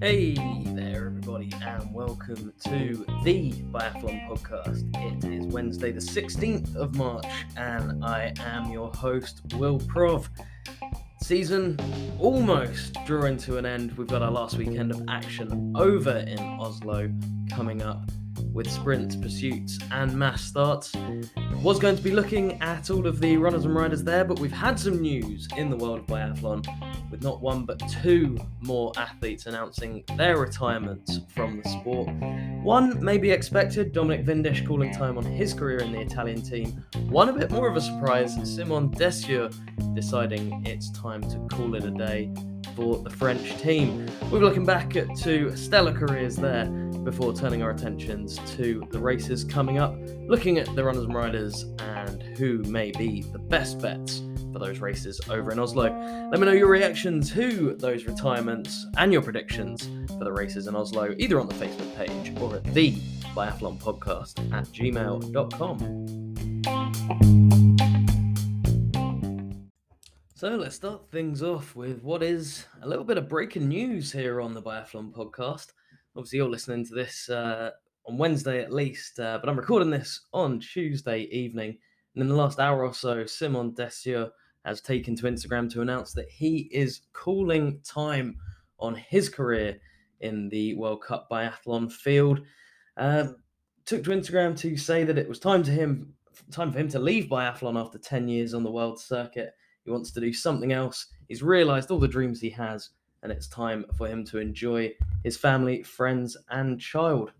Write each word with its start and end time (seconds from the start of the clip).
Hey 0.00 0.32
there, 0.72 1.04
everybody, 1.04 1.52
and 1.60 1.92
welcome 1.92 2.50
to 2.64 3.04
the 3.24 3.52
Biathlon 3.70 4.26
Podcast. 4.26 4.88
It 4.96 5.22
is 5.22 5.44
Wednesday, 5.44 5.92
the 5.92 6.00
16th 6.00 6.76
of 6.76 6.94
March, 6.94 7.26
and 7.58 8.02
I 8.02 8.32
am 8.40 8.72
your 8.72 8.90
host, 8.94 9.42
Will 9.56 9.78
Prov. 9.80 10.30
Season 11.20 11.78
almost 12.18 12.96
drawing 13.04 13.36
to 13.38 13.58
an 13.58 13.66
end. 13.66 13.92
We've 13.98 14.06
got 14.06 14.22
our 14.22 14.30
last 14.30 14.56
weekend 14.56 14.92
of 14.92 15.02
action 15.08 15.74
over 15.76 16.16
in 16.20 16.38
Oslo 16.38 17.12
coming 17.50 17.82
up 17.82 18.10
with 18.54 18.70
sprints, 18.70 19.16
pursuits, 19.16 19.78
and 19.90 20.16
mass 20.16 20.40
starts. 20.42 20.92
Was 21.62 21.78
going 21.78 21.96
to 21.96 22.02
be 22.02 22.12
looking 22.12 22.60
at 22.62 22.90
all 22.90 23.06
of 23.06 23.20
the 23.20 23.36
runners 23.36 23.64
and 23.64 23.74
riders 23.74 24.04
there, 24.04 24.24
but 24.24 24.38
we've 24.38 24.52
had 24.52 24.78
some 24.78 25.02
news 25.02 25.48
in 25.56 25.68
the 25.68 25.76
world 25.76 25.98
of 25.98 26.06
biathlon 26.06 26.64
with 27.10 27.22
not 27.22 27.40
one 27.40 27.64
but 27.64 27.82
two 28.02 28.38
more 28.60 28.92
athletes 28.96 29.46
announcing 29.46 30.04
their 30.16 30.38
retirements 30.38 31.20
from 31.34 31.60
the 31.60 31.68
sport. 31.68 32.08
One 32.62 33.04
may 33.04 33.18
be 33.18 33.30
expected, 33.30 33.92
Dominik 33.92 34.24
Windisch 34.24 34.66
calling 34.66 34.92
time 34.92 35.18
on 35.18 35.24
his 35.24 35.52
career 35.52 35.78
in 35.78 35.92
the 35.92 36.00
Italian 36.00 36.40
team. 36.40 36.84
One 37.08 37.28
a 37.28 37.32
bit 37.32 37.50
more 37.50 37.68
of 37.68 37.76
a 37.76 37.80
surprise, 37.80 38.34
Simon 38.44 38.90
Desthieux 38.90 39.50
deciding 39.94 40.64
it's 40.64 40.90
time 40.92 41.22
to 41.22 41.38
call 41.54 41.74
it 41.74 41.84
a 41.84 41.90
day 41.90 42.32
for 42.74 42.98
the 42.98 43.10
French 43.10 43.56
team. 43.60 44.06
We're 44.30 44.40
looking 44.40 44.64
back 44.64 44.96
at 44.96 45.14
two 45.16 45.56
stellar 45.56 45.92
careers 45.92 46.36
there 46.36 46.66
before 47.04 47.34
turning 47.34 47.62
our 47.62 47.70
attentions 47.70 48.38
to 48.56 48.82
the 48.90 48.98
races 48.98 49.44
coming 49.44 49.78
up, 49.78 49.94
looking 50.26 50.58
at 50.58 50.74
the 50.74 50.82
runners 50.82 51.04
and 51.04 51.14
riders 51.14 51.66
and 51.78 52.22
who 52.38 52.58
may 52.64 52.90
be 52.92 53.22
the 53.32 53.38
best 53.38 53.80
bets 53.80 54.22
for 54.52 54.58
those 54.58 54.78
races 54.78 55.20
over 55.28 55.52
in 55.52 55.58
Oslo. 55.58 55.84
Let 56.30 56.40
me 56.40 56.46
know 56.46 56.52
your 56.52 56.68
reaction 56.68 57.20
to 57.22 57.74
those 57.78 58.04
retirements 58.04 58.86
and 58.96 59.12
your 59.12 59.20
predictions 59.22 59.88
for 60.08 60.24
the 60.24 60.32
races 60.32 60.66
in 60.66 60.74
Oslo, 60.74 61.14
either 61.18 61.38
on 61.40 61.48
the 61.48 61.54
Facebook 61.54 61.94
page 61.96 62.32
or 62.40 62.56
at 62.56 62.64
the 62.72 62.92
Biathlon 63.34 63.78
Podcast 63.78 64.52
at 64.52 64.64
gmail.com. 64.68 65.34
So 70.44 70.56
let's 70.56 70.76
start 70.76 71.10
things 71.10 71.42
off 71.42 71.74
with 71.74 72.02
what 72.02 72.22
is 72.22 72.66
a 72.82 72.86
little 72.86 73.06
bit 73.06 73.16
of 73.16 73.30
breaking 73.30 73.66
news 73.66 74.12
here 74.12 74.42
on 74.42 74.52
the 74.52 74.60
Biathlon 74.60 75.10
Podcast. 75.10 75.68
Obviously, 76.14 76.36
you're 76.36 76.50
listening 76.50 76.84
to 76.84 76.94
this 76.94 77.30
uh, 77.30 77.70
on 78.06 78.18
Wednesday 78.18 78.60
at 78.60 78.70
least, 78.70 79.18
uh, 79.18 79.38
but 79.38 79.48
I'm 79.48 79.56
recording 79.56 79.88
this 79.88 80.20
on 80.34 80.60
Tuesday 80.60 81.20
evening. 81.32 81.78
And 82.14 82.20
in 82.20 82.28
the 82.28 82.34
last 82.34 82.60
hour 82.60 82.84
or 82.84 82.92
so, 82.92 83.24
Simon 83.24 83.72
Desthieux 83.72 84.28
has 84.66 84.82
taken 84.82 85.16
to 85.16 85.22
Instagram 85.22 85.72
to 85.72 85.80
announce 85.80 86.12
that 86.12 86.28
he 86.28 86.68
is 86.70 87.00
calling 87.14 87.80
time 87.82 88.36
on 88.78 88.96
his 88.96 89.30
career 89.30 89.78
in 90.20 90.50
the 90.50 90.74
World 90.74 91.02
Cup 91.02 91.26
biathlon 91.32 91.90
field. 91.90 92.42
Uh, 92.98 93.28
took 93.86 94.04
to 94.04 94.10
Instagram 94.10 94.54
to 94.58 94.76
say 94.76 95.04
that 95.04 95.16
it 95.16 95.26
was 95.26 95.38
time 95.38 95.62
to 95.62 95.70
him, 95.70 96.12
time 96.50 96.70
for 96.70 96.80
him 96.80 96.88
to 96.88 96.98
leave 96.98 97.30
biathlon 97.30 97.80
after 97.80 97.96
10 97.96 98.28
years 98.28 98.52
on 98.52 98.62
the 98.62 98.70
world 98.70 99.00
circuit. 99.00 99.54
He 99.84 99.90
wants 99.90 100.10
to 100.12 100.20
do 100.20 100.32
something 100.32 100.72
else. 100.72 101.06
He's 101.28 101.42
realised 101.42 101.90
all 101.90 101.98
the 101.98 102.08
dreams 102.08 102.40
he 102.40 102.50
has 102.50 102.90
and 103.24 103.32
it's 103.32 103.48
time 103.48 103.86
for 103.96 104.06
him 104.06 104.24
to 104.26 104.38
enjoy 104.38 104.92
his 105.24 105.36
family, 105.36 105.82
friends, 105.82 106.36
and 106.50 106.78
child. 106.78 107.32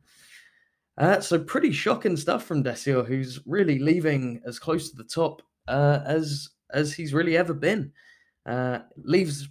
Uh, 0.96 1.20
so 1.20 1.38
pretty 1.38 1.70
shocking 1.70 2.16
stuff 2.16 2.44
from 2.44 2.62
Desthieux, 2.62 3.04
who's 3.04 3.40
really 3.46 3.78
leaving 3.78 4.40
as 4.46 4.58
close 4.58 4.90
to 4.90 4.96
the 4.96 5.04
top 5.04 5.42
uh, 5.68 6.00
as 6.04 6.48
as 6.72 6.94
he's 6.94 7.14
really 7.14 7.36
ever 7.36 7.52
been. 7.52 7.92
Uh, 8.46 8.80
leaves 8.96 9.48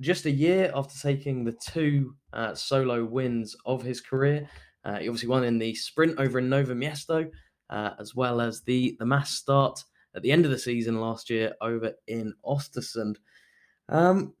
just 0.00 0.24
a 0.24 0.30
year 0.30 0.72
after 0.74 0.98
taking 0.98 1.44
the 1.44 1.52
two 1.52 2.14
uh, 2.32 2.54
solo 2.54 3.04
wins 3.04 3.54
of 3.66 3.82
his 3.82 4.00
career. 4.00 4.48
Uh, 4.84 4.98
he 4.98 5.08
obviously 5.08 5.28
won 5.28 5.44
in 5.44 5.58
the 5.58 5.74
sprint 5.74 6.18
over 6.18 6.38
in 6.38 6.48
Nove 6.48 6.68
Mesto, 6.68 7.30
uh, 7.70 7.90
as 7.98 8.14
well 8.14 8.40
as 8.40 8.62
the 8.62 8.96
the 8.98 9.06
mass 9.06 9.32
start 9.32 9.82
at 10.14 10.22
the 10.22 10.32
end 10.32 10.44
of 10.44 10.50
the 10.50 10.58
season 10.58 11.00
last 11.00 11.30
year 11.30 11.54
over 11.60 11.92
in 12.06 12.34
Ostersund. 12.44 13.16
Um, 13.88 14.34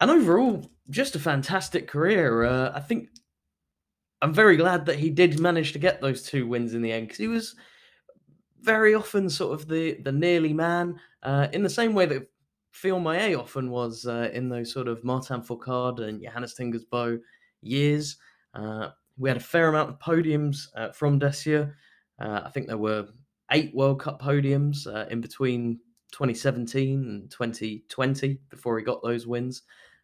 and 0.00 0.10
overall, 0.10 0.70
just 0.90 1.16
a 1.16 1.20
fantastic 1.20 1.88
career. 1.88 2.44
Uh, 2.44 2.72
I 2.74 2.80
think 2.80 3.08
I'm 4.22 4.34
very 4.34 4.56
glad 4.56 4.86
that 4.86 4.98
he 4.98 5.10
did 5.10 5.40
manage 5.40 5.72
to 5.72 5.78
get 5.78 6.00
those 6.00 6.22
two 6.22 6.46
wins 6.46 6.74
in 6.74 6.82
the 6.82 6.92
end 6.92 7.06
because 7.06 7.18
he 7.18 7.28
was 7.28 7.54
very 8.60 8.94
often 8.94 9.28
sort 9.28 9.60
of 9.60 9.68
the 9.68 10.00
the 10.02 10.12
nearly 10.12 10.52
man 10.52 10.98
uh, 11.22 11.48
in 11.52 11.62
the 11.62 11.70
same 11.70 11.94
way 11.94 12.06
that 12.06 12.26
Fillon 12.72 13.04
Maillet 13.04 13.38
often 13.38 13.70
was 13.70 14.06
uh, 14.06 14.30
in 14.32 14.48
those 14.48 14.72
sort 14.72 14.88
of 14.88 15.04
Martin 15.04 15.42
Fourcade 15.42 16.00
and 16.00 16.22
Johannes 16.22 16.54
Thingnes 16.58 16.82
Bø 16.92 17.20
years. 17.62 18.16
Uh, 18.52 18.88
we 19.16 19.30
had 19.30 19.36
a 19.36 19.40
fair 19.40 19.68
amount 19.68 19.90
of 19.90 19.98
podiums 19.98 20.66
uh, 20.76 20.90
from 20.90 21.20
Desthieux. 21.20 21.72
Uh, 22.18 22.40
I 22.44 22.50
think 22.50 22.66
there 22.66 22.78
were 22.78 23.06
eight 23.50 23.74
World 23.74 24.00
Cup 24.00 24.20
podiums 24.20 24.86
uh, 24.86 25.06
in 25.10 25.20
between 25.20 25.78
2017 26.12 27.00
and 27.00 27.30
2020 27.30 28.40
before 28.48 28.78
he 28.78 28.84
got 28.84 29.02
those 29.02 29.26
wins. 29.26 29.62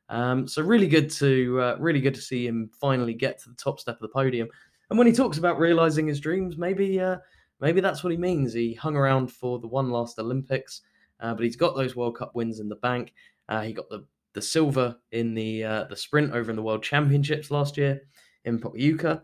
Um, 0.08 0.48
so 0.48 0.62
really 0.62 0.88
good 0.88 1.08
to 1.10 1.60
uh, 1.60 1.76
really 1.78 2.00
good 2.00 2.14
to 2.16 2.20
see 2.20 2.46
him 2.46 2.70
finally 2.80 3.14
get 3.14 3.38
to 3.40 3.48
the 3.48 3.54
top 3.54 3.78
step 3.78 3.96
of 3.96 4.02
the 4.02 4.08
podium. 4.08 4.48
And 4.90 4.98
when 4.98 5.06
he 5.06 5.12
talks 5.12 5.38
about 5.38 5.58
realizing 5.58 6.08
his 6.08 6.18
dreams, 6.18 6.58
maybe 6.58 7.00
uh, 7.00 7.18
maybe 7.60 7.80
that's 7.80 8.02
what 8.02 8.10
he 8.10 8.18
means. 8.18 8.52
He 8.52 8.74
hung 8.74 8.96
around 8.96 9.28
for 9.28 9.60
the 9.60 9.68
one 9.68 9.90
last 9.90 10.18
Olympics, 10.18 10.82
uh, 11.20 11.34
but 11.34 11.44
he's 11.44 11.56
got 11.56 11.76
those 11.76 11.94
World 11.94 12.18
Cup 12.18 12.34
wins 12.34 12.58
in 12.58 12.68
the 12.68 12.76
bank. 12.76 13.14
Uh, 13.48 13.62
he 13.62 13.72
got 13.72 13.88
the 13.88 14.04
the 14.32 14.42
silver 14.42 14.96
in 15.12 15.34
the 15.34 15.62
uh, 15.62 15.84
the 15.84 15.96
sprint 15.96 16.32
over 16.32 16.50
in 16.50 16.56
the 16.56 16.62
World 16.62 16.82
Championships 16.82 17.52
last 17.52 17.76
year 17.76 18.00
in 18.44 18.58
Pokljuka. 18.58 19.22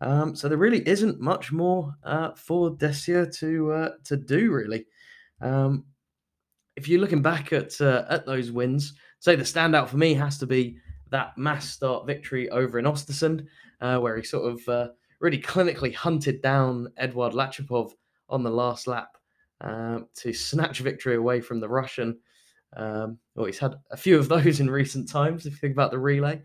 Um, 0.00 0.36
so 0.36 0.48
there 0.48 0.58
really 0.58 0.86
isn't 0.86 1.20
much 1.20 1.52
more 1.52 1.94
uh, 2.04 2.32
for 2.34 2.70
Desthieux 2.76 3.34
to 3.38 3.90
to 4.04 4.16
do 4.16 4.52
really. 4.52 4.86
Um, 5.40 5.84
if 6.76 6.88
you're 6.88 7.00
looking 7.00 7.22
back 7.22 7.52
at 7.52 7.80
at 7.80 8.26
those 8.26 8.52
wins, 8.52 8.94
say 9.20 9.36
the 9.36 9.42
standout 9.42 9.88
for 9.88 9.96
me 9.96 10.14
has 10.14 10.38
to 10.38 10.46
be 10.46 10.76
that 11.10 11.36
mass 11.38 11.70
start 11.70 12.06
victory 12.06 12.48
over 12.50 12.78
in 12.78 12.84
Ostersund, 12.84 13.46
uh, 13.80 13.98
where 13.98 14.16
he 14.16 14.22
sort 14.22 14.52
of 14.52 14.68
uh, 14.68 14.88
really 15.20 15.38
clinically 15.40 15.94
hunted 15.94 16.42
down 16.42 16.88
Eduard 16.96 17.32
Latypov 17.32 17.92
on 18.28 18.42
the 18.42 18.50
last 18.50 18.86
lap 18.86 19.16
uh, 19.60 20.00
to 20.14 20.32
snatch 20.32 20.80
victory 20.80 21.16
away 21.16 21.40
from 21.40 21.60
the 21.60 21.68
Russian. 21.68 22.18
Um, 22.76 23.18
well, 23.34 23.46
he's 23.46 23.58
had 23.58 23.76
a 23.90 23.96
few 23.96 24.18
of 24.18 24.28
those 24.28 24.60
in 24.60 24.68
recent 24.68 25.08
times, 25.08 25.46
if 25.46 25.52
you 25.52 25.58
think 25.58 25.72
about 25.72 25.90
the 25.90 25.98
relay. 25.98 26.42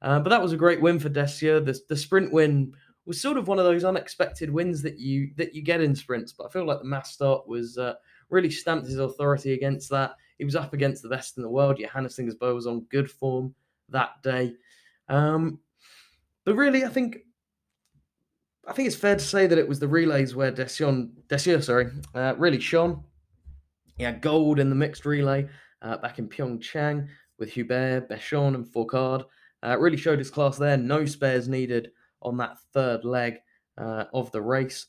Uh, 0.00 0.20
but 0.20 0.30
that 0.30 0.42
was 0.42 0.52
a 0.52 0.56
great 0.56 0.80
win 0.80 0.98
for 0.98 1.08
Desthieux. 1.08 1.64
The, 1.64 1.78
the 1.88 1.96
sprint 1.96 2.32
win 2.32 2.72
was 3.08 3.20
sort 3.20 3.38
of 3.38 3.48
one 3.48 3.58
of 3.58 3.64
those 3.64 3.84
unexpected 3.84 4.50
wins 4.50 4.82
that 4.82 4.98
you 4.98 5.30
that 5.36 5.54
you 5.54 5.62
get 5.62 5.80
in 5.80 5.96
sprints. 5.96 6.32
But 6.32 6.46
I 6.46 6.50
feel 6.50 6.66
like 6.66 6.78
the 6.78 6.84
mass 6.84 7.10
start 7.10 7.48
was 7.48 7.78
uh, 7.78 7.94
really 8.28 8.50
stamped 8.50 8.86
his 8.86 8.98
authority 8.98 9.54
against 9.54 9.90
that. 9.90 10.14
He 10.36 10.44
was 10.44 10.54
up 10.54 10.74
against 10.74 11.02
the 11.02 11.08
best 11.08 11.38
in 11.38 11.42
the 11.42 11.48
world. 11.48 11.78
Johannes 11.78 12.16
Thingnes 12.16 12.38
Bø 12.38 12.54
was 12.54 12.66
on 12.66 12.82
good 12.90 13.10
form 13.10 13.54
that 13.88 14.22
day. 14.22 14.52
Um, 15.08 15.58
but 16.44 16.54
really, 16.54 16.84
I 16.84 16.90
think 16.90 17.20
I 18.66 18.74
think 18.74 18.86
it's 18.86 18.96
fair 18.96 19.16
to 19.16 19.24
say 19.24 19.46
that 19.46 19.58
it 19.58 19.66
was 19.66 19.78
the 19.78 19.88
relays 19.88 20.36
where 20.36 20.52
Desion, 20.52 21.10
Desthieux, 21.28 21.62
sorry, 21.64 21.90
uh, 22.14 22.34
really 22.36 22.60
shone. 22.60 23.02
He 23.96 24.04
had 24.04 24.20
gold 24.20 24.60
in 24.60 24.68
the 24.68 24.76
mixed 24.76 25.06
relay 25.06 25.48
uh, 25.80 25.96
back 25.96 26.18
in 26.18 26.28
Pyeongchang 26.28 27.08
with 27.38 27.54
Habert, 27.54 28.10
Bescond, 28.10 28.54
and 28.54 28.66
Fourcade. 28.66 29.24
Uh, 29.62 29.76
really 29.78 29.96
showed 29.96 30.18
his 30.18 30.30
class 30.30 30.58
there. 30.58 30.76
No 30.76 31.06
spares 31.06 31.48
needed 31.48 31.90
on 32.22 32.36
that 32.38 32.58
third 32.72 33.04
leg 33.04 33.38
uh, 33.76 34.04
of 34.12 34.30
the 34.32 34.42
race. 34.42 34.86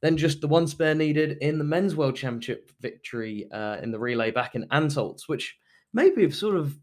Then 0.00 0.16
just 0.16 0.40
the 0.40 0.48
one 0.48 0.66
spare 0.66 0.94
needed 0.94 1.38
in 1.40 1.58
the 1.58 1.64
men's 1.64 1.94
world 1.94 2.16
championship 2.16 2.70
victory 2.80 3.46
uh, 3.52 3.76
in 3.82 3.90
the 3.90 3.98
relay 3.98 4.30
back 4.30 4.54
in 4.54 4.66
Antholz, 4.68 5.28
which 5.28 5.58
maybe 5.92 6.30
sort 6.30 6.56
of 6.56 6.78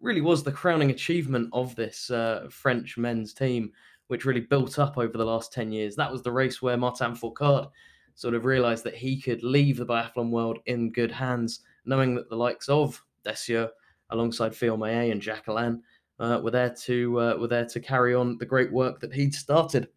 really 0.00 0.20
was 0.20 0.42
the 0.42 0.52
crowning 0.52 0.90
achievement 0.90 1.48
of 1.52 1.74
this 1.76 2.10
uh, 2.10 2.46
French 2.50 2.98
men's 2.98 3.32
team, 3.32 3.72
which 4.08 4.24
really 4.24 4.40
built 4.40 4.78
up 4.78 4.98
over 4.98 5.16
the 5.16 5.24
last 5.24 5.52
10 5.52 5.72
years. 5.72 5.96
That 5.96 6.12
was 6.12 6.22
the 6.22 6.32
race 6.32 6.60
where 6.60 6.76
Martin 6.76 7.14
Fourcade 7.14 7.70
sort 8.14 8.34
of 8.34 8.44
realized 8.44 8.84
that 8.84 8.94
he 8.94 9.20
could 9.20 9.42
leave 9.42 9.78
the 9.78 9.86
biathlon 9.86 10.30
world 10.30 10.58
in 10.66 10.92
good 10.92 11.10
hands, 11.10 11.60
knowing 11.86 12.14
that 12.16 12.28
the 12.28 12.36
likes 12.36 12.68
of 12.68 13.02
Desthieux, 13.24 13.68
alongside 14.10 14.54
Fillon 14.54 14.80
Maillet 14.80 15.12
and 15.12 15.22
Jacquelin, 15.22 15.80
uh, 16.22 16.40
were 16.40 16.52
there 16.52 16.70
to 16.70 17.20
uh, 17.20 17.36
were 17.36 17.48
there 17.48 17.66
to 17.66 17.80
carry 17.80 18.14
on 18.14 18.38
the 18.38 18.46
great 18.46 18.72
work 18.72 19.00
that 19.00 19.12
he'd 19.12 19.34
started. 19.34 19.88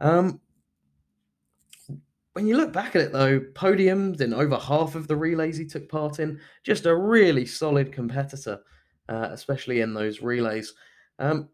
Um, 0.00 0.40
when 2.34 2.46
you 2.46 2.58
look 2.58 2.74
back 2.74 2.94
at 2.94 3.00
it, 3.00 3.12
though, 3.12 3.40
podiums 3.54 4.20
in 4.20 4.34
over 4.34 4.58
half 4.58 4.94
of 4.94 5.08
the 5.08 5.16
relays 5.16 5.56
he 5.56 5.64
took 5.64 5.88
part 5.88 6.20
in, 6.20 6.38
just 6.62 6.84
a 6.84 6.94
really 6.94 7.46
solid 7.46 7.90
competitor, 7.90 8.60
uh, 9.08 9.28
especially 9.30 9.80
in 9.80 9.94
those 9.94 10.20
relays. 10.20 10.74
Um, 11.18 11.48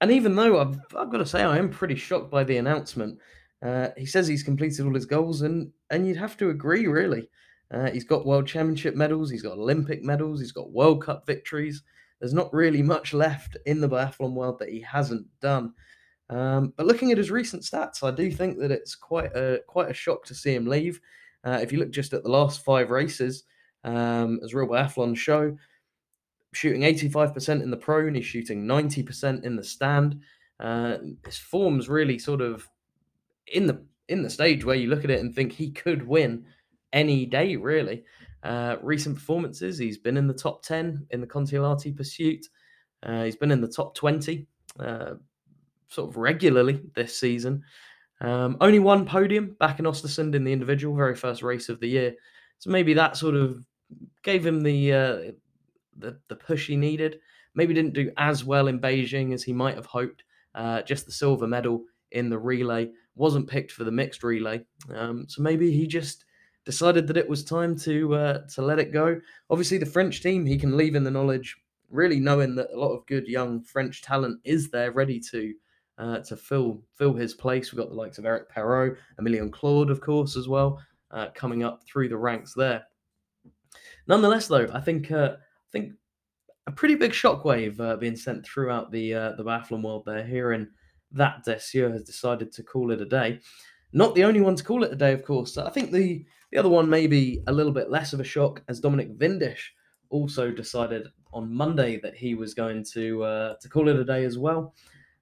and 0.00 0.10
even 0.10 0.34
though 0.34 0.58
I've, 0.58 0.78
I've, 0.96 1.10
got 1.10 1.18
to 1.18 1.26
say 1.26 1.42
I 1.42 1.58
am 1.58 1.68
pretty 1.68 1.96
shocked 1.96 2.30
by 2.30 2.44
the 2.44 2.56
announcement, 2.56 3.18
uh, 3.62 3.88
he 3.98 4.06
says 4.06 4.26
he's 4.26 4.42
completed 4.42 4.86
all 4.86 4.94
his 4.94 5.04
goals, 5.04 5.42
and 5.42 5.70
and 5.90 6.08
you'd 6.08 6.16
have 6.16 6.38
to 6.38 6.48
agree, 6.48 6.86
really. 6.86 7.28
Uh, 7.70 7.90
he's 7.90 8.04
got 8.04 8.24
World 8.24 8.46
Championship 8.46 8.94
medals, 8.94 9.30
he's 9.30 9.42
got 9.42 9.58
Olympic 9.58 10.02
medals, 10.02 10.40
he's 10.40 10.52
got 10.52 10.72
World 10.72 11.04
Cup 11.04 11.26
victories. 11.26 11.82
There's 12.20 12.34
not 12.34 12.52
really 12.52 12.82
much 12.82 13.14
left 13.14 13.56
in 13.66 13.80
the 13.80 13.88
biathlon 13.88 14.34
world 14.34 14.58
that 14.58 14.68
he 14.68 14.80
hasn't 14.80 15.26
done. 15.40 15.72
Um, 16.28 16.72
but 16.76 16.86
looking 16.86 17.10
at 17.10 17.18
his 17.18 17.30
recent 17.30 17.62
stats, 17.62 18.02
I 18.02 18.10
do 18.12 18.30
think 18.30 18.58
that 18.58 18.70
it's 18.70 18.94
quite 18.94 19.34
a 19.34 19.60
quite 19.66 19.90
a 19.90 19.94
shock 19.94 20.24
to 20.26 20.34
see 20.34 20.54
him 20.54 20.66
leave. 20.66 21.00
Uh, 21.44 21.58
if 21.62 21.72
you 21.72 21.78
look 21.78 21.90
just 21.90 22.12
at 22.12 22.22
the 22.22 22.28
last 22.28 22.62
five 22.64 22.90
races, 22.90 23.44
um, 23.84 24.38
as 24.44 24.54
Real 24.54 24.68
Biathlon 24.68 25.16
show, 25.16 25.56
shooting 26.52 26.82
85% 26.82 27.62
in 27.62 27.70
the 27.70 27.76
pro, 27.76 28.06
and 28.06 28.16
he's 28.16 28.26
shooting 28.26 28.66
90% 28.66 29.44
in 29.44 29.56
the 29.56 29.64
stand. 29.64 30.20
Uh, 30.60 30.98
his 31.24 31.38
form's 31.38 31.88
really 31.88 32.18
sort 32.18 32.42
of 32.42 32.68
in 33.46 33.66
the 33.66 33.82
in 34.08 34.22
the 34.22 34.30
stage 34.30 34.64
where 34.64 34.76
you 34.76 34.88
look 34.88 35.04
at 35.04 35.10
it 35.10 35.20
and 35.20 35.34
think 35.34 35.52
he 35.52 35.70
could 35.70 36.06
win 36.06 36.44
any 36.92 37.26
day, 37.26 37.56
really. 37.56 38.04
Uh, 38.42 38.76
recent 38.82 39.16
performances, 39.16 39.78
he's 39.78 39.98
been 39.98 40.16
in 40.16 40.26
the 40.26 40.34
top 40.34 40.62
10 40.62 41.06
in 41.10 41.20
the 41.20 41.26
Kontiolahti 41.26 41.96
pursuit. 41.96 42.46
Uh, 43.02 43.24
he's 43.24 43.36
been 43.36 43.50
in 43.50 43.60
the 43.60 43.68
top 43.68 43.94
20 43.94 44.46
uh, 44.78 45.14
sort 45.88 46.08
of 46.08 46.16
regularly 46.16 46.80
this 46.94 47.18
season. 47.18 47.62
Um, 48.20 48.56
only 48.60 48.78
one 48.78 49.06
podium 49.06 49.56
back 49.58 49.78
in 49.78 49.86
Ostersund 49.86 50.34
in 50.34 50.44
the 50.44 50.52
individual, 50.52 50.94
very 50.94 51.14
first 51.14 51.42
race 51.42 51.68
of 51.68 51.80
the 51.80 51.88
year. 51.88 52.14
So 52.58 52.70
maybe 52.70 52.94
that 52.94 53.16
sort 53.16 53.34
of 53.34 53.64
gave 54.22 54.44
him 54.44 54.60
the 54.60 54.92
uh, 54.92 55.18
the, 55.96 56.18
the 56.28 56.36
push 56.36 56.66
he 56.66 56.76
needed. 56.76 57.20
Maybe 57.54 57.74
didn't 57.74 57.94
do 57.94 58.12
as 58.16 58.44
well 58.44 58.68
in 58.68 58.80
Beijing 58.80 59.32
as 59.32 59.42
he 59.42 59.52
might 59.52 59.74
have 59.74 59.86
hoped. 59.86 60.24
Uh, 60.54 60.82
just 60.82 61.06
the 61.06 61.12
silver 61.12 61.46
medal 61.46 61.84
in 62.12 62.28
the 62.28 62.38
relay 62.38 62.90
wasn't 63.14 63.48
picked 63.48 63.72
for 63.72 63.84
the 63.84 63.90
mixed 63.90 64.22
relay. 64.22 64.60
Um, 64.94 65.26
so 65.28 65.42
maybe 65.42 65.70
he 65.70 65.86
just 65.86 66.24
decided 66.70 67.08
that 67.08 67.16
it 67.16 67.28
was 67.28 67.44
time 67.44 67.76
to 67.76 68.14
uh, 68.14 68.38
to 68.54 68.62
let 68.62 68.78
it 68.78 68.92
go. 68.92 69.20
Obviously, 69.50 69.78
the 69.78 69.86
French 69.86 70.22
team 70.22 70.46
he 70.46 70.56
can 70.56 70.76
leave 70.76 70.94
in 70.94 71.02
the 71.02 71.10
knowledge, 71.10 71.56
really 71.90 72.20
knowing 72.20 72.54
that 72.54 72.70
a 72.72 72.78
lot 72.78 72.92
of 72.92 73.06
good 73.06 73.26
young 73.26 73.60
French 73.62 74.02
talent 74.02 74.40
is 74.44 74.70
there, 74.70 74.92
ready 74.92 75.18
to 75.18 75.52
uh, 75.98 76.18
to 76.20 76.36
fill 76.36 76.82
fill 76.96 77.14
his 77.14 77.34
place. 77.34 77.72
We've 77.72 77.80
got 77.80 77.90
the 77.90 77.96
likes 77.96 78.18
of 78.18 78.24
Eric 78.24 78.48
Perrot, 78.48 78.96
Emilien 79.20 79.50
Claude, 79.52 79.90
of 79.90 80.00
course, 80.00 80.36
as 80.36 80.46
well, 80.46 80.80
uh, 81.10 81.28
coming 81.34 81.64
up 81.64 81.82
through 81.84 82.08
the 82.08 82.16
ranks 82.16 82.54
there. 82.54 82.84
Nonetheless, 84.06 84.46
though, 84.46 84.68
I 84.72 84.80
think 84.80 85.10
uh, 85.10 85.36
I 85.38 85.70
think 85.72 85.94
a 86.68 86.72
pretty 86.72 86.94
big 86.94 87.12
shockwave 87.12 87.80
uh, 87.80 87.96
being 87.96 88.16
sent 88.16 88.46
throughout 88.46 88.92
the 88.92 89.14
uh, 89.14 89.32
the 89.32 89.44
biathlon 89.44 89.82
world 89.82 90.04
there, 90.06 90.24
hearing 90.24 90.68
that 91.12 91.44
Desthieux 91.44 91.90
has 91.92 92.04
decided 92.04 92.52
to 92.52 92.62
call 92.62 92.92
it 92.92 93.00
a 93.00 93.06
day. 93.06 93.40
Not 93.92 94.14
the 94.14 94.22
only 94.22 94.40
one 94.40 94.54
to 94.54 94.62
call 94.62 94.84
it 94.84 94.92
a 94.92 94.96
day, 94.96 95.12
of 95.12 95.24
course. 95.24 95.58
I 95.58 95.70
think 95.70 95.90
the 95.90 96.24
the 96.50 96.58
other 96.58 96.68
one 96.68 96.88
may 96.88 97.06
be 97.06 97.42
a 97.46 97.52
little 97.52 97.72
bit 97.72 97.90
less 97.90 98.12
of 98.12 98.20
a 98.20 98.24
shock, 98.24 98.62
as 98.68 98.80
Dominik 98.80 99.16
Windisch 99.18 99.72
also 100.08 100.50
decided 100.50 101.06
on 101.32 101.54
Monday 101.54 102.00
that 102.00 102.16
he 102.16 102.34
was 102.34 102.54
going 102.54 102.84
to 102.92 103.22
uh, 103.22 103.54
to 103.60 103.68
call 103.68 103.88
it 103.88 103.96
a 103.96 104.04
day 104.04 104.24
as 104.24 104.38
well 104.38 104.74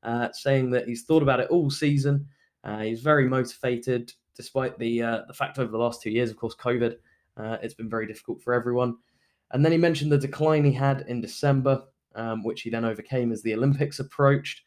uh, 0.02 0.28
saying 0.32 0.70
that 0.70 0.86
he's 0.86 1.04
thought 1.04 1.22
about 1.22 1.40
it 1.40 1.50
all 1.50 1.70
season. 1.70 2.26
Uh, 2.64 2.80
he's 2.80 3.00
very 3.00 3.28
motivated, 3.28 4.12
despite 4.36 4.78
the 4.78 5.02
uh, 5.02 5.22
the 5.26 5.34
fact 5.34 5.58
over 5.58 5.70
the 5.70 5.78
last 5.78 6.02
two 6.02 6.10
years, 6.10 6.30
of 6.30 6.36
course, 6.36 6.54
COVID, 6.56 6.96
uh, 7.36 7.58
it's 7.62 7.74
been 7.74 7.90
very 7.90 8.06
difficult 8.06 8.42
for 8.42 8.52
everyone. 8.52 8.96
And 9.50 9.64
then 9.64 9.72
he 9.72 9.78
mentioned 9.78 10.12
the 10.12 10.18
decline 10.18 10.64
he 10.64 10.72
had 10.72 11.04
in 11.08 11.20
December, 11.20 11.82
um, 12.14 12.42
which 12.42 12.62
he 12.62 12.70
then 12.70 12.84
overcame 12.84 13.32
as 13.32 13.42
the 13.42 13.54
Olympics 13.54 13.98
approached. 13.98 14.62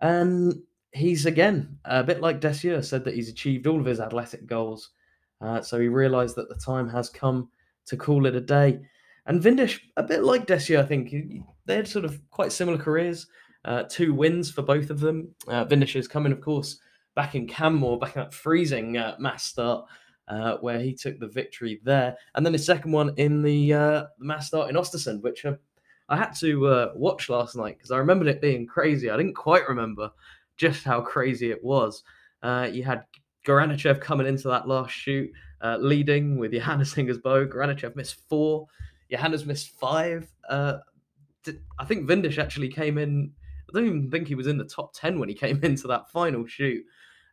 And 0.00 0.54
he's 0.92 1.26
again 1.26 1.78
a 1.84 2.02
bit 2.02 2.20
like 2.20 2.40
Desthieux 2.40 2.84
said 2.84 3.04
that 3.04 3.14
he's 3.14 3.28
achieved 3.28 3.66
all 3.66 3.80
of 3.80 3.86
his 3.86 4.00
athletic 4.00 4.46
goals. 4.46 4.90
Uh, 5.40 5.60
so 5.60 5.78
he 5.78 5.88
realised 5.88 6.36
that 6.36 6.48
the 6.48 6.54
time 6.54 6.88
has 6.88 7.08
come 7.08 7.48
to 7.86 7.96
call 7.96 8.26
it 8.26 8.34
a 8.34 8.40
day. 8.40 8.80
And 9.26 9.42
Windisch, 9.42 9.80
a 9.96 10.02
bit 10.02 10.24
like 10.24 10.46
Desthieux, 10.46 10.80
I 10.80 10.86
think 10.86 11.14
they 11.66 11.76
had 11.76 11.88
sort 11.88 12.04
of 12.04 12.20
quite 12.30 12.52
similar 12.52 12.78
careers. 12.78 13.26
Uh, 13.64 13.82
two 13.82 14.14
wins 14.14 14.50
for 14.50 14.62
both 14.62 14.88
of 14.90 15.00
them. 15.00 15.34
Uh, 15.46 15.66
is 15.68 16.08
coming, 16.08 16.32
of 16.32 16.40
course, 16.40 16.80
back 17.14 17.34
in 17.34 17.46
Canmore, 17.46 17.98
back 17.98 18.14
that 18.14 18.32
freezing 18.32 18.96
uh, 18.96 19.16
mass 19.18 19.44
start 19.44 19.84
uh, 20.28 20.56
where 20.58 20.80
he 20.80 20.94
took 20.94 21.18
the 21.18 21.28
victory 21.28 21.80
there. 21.84 22.16
And 22.34 22.44
then 22.44 22.52
his 22.52 22.64
second 22.64 22.92
one 22.92 23.12
in 23.16 23.42
the, 23.42 23.74
uh, 23.74 24.04
mass 24.18 24.46
start 24.46 24.70
in 24.70 24.76
Ostersund, 24.76 25.22
which 25.22 25.44
uh, 25.44 25.54
I 26.08 26.16
had 26.16 26.32
to 26.40 26.66
uh, 26.66 26.92
watch 26.94 27.28
last 27.28 27.56
night 27.56 27.76
because 27.76 27.90
I 27.90 27.98
remembered 27.98 28.28
it 28.28 28.40
being 28.40 28.66
crazy. 28.66 29.10
I 29.10 29.16
didn't 29.16 29.34
quite 29.34 29.68
remember 29.68 30.10
just 30.56 30.84
how 30.84 31.00
crazy 31.00 31.50
it 31.50 31.62
was. 31.62 32.02
you 32.42 32.84
had 32.84 33.04
Garanichev 33.48 34.00
coming 34.00 34.26
into 34.26 34.48
that 34.48 34.68
last 34.68 34.92
shoot, 34.92 35.30
leading 35.78 36.38
with 36.38 36.52
Johannes 36.52 36.94
Thingnes 36.94 37.20
Bø. 37.20 37.50
Garanichev 37.52 37.96
missed 37.96 38.20
four. 38.28 38.66
Johannes 39.10 39.46
missed 39.46 39.70
five. 39.80 40.30
I 40.48 41.84
think 41.86 42.08
Windisch 42.08 42.38
actually 42.38 42.68
came 42.68 42.98
in 42.98 43.32
I 43.68 43.72
don't 43.74 43.86
even 43.86 44.10
think 44.10 44.28
he 44.28 44.34
was 44.34 44.46
in 44.46 44.58
the 44.58 44.64
top 44.64 44.94
10 44.94 45.18
when 45.18 45.28
he 45.28 45.34
came 45.34 45.60
into 45.62 45.86
that 45.88 46.10
final 46.10 46.46
shoot. 46.46 46.84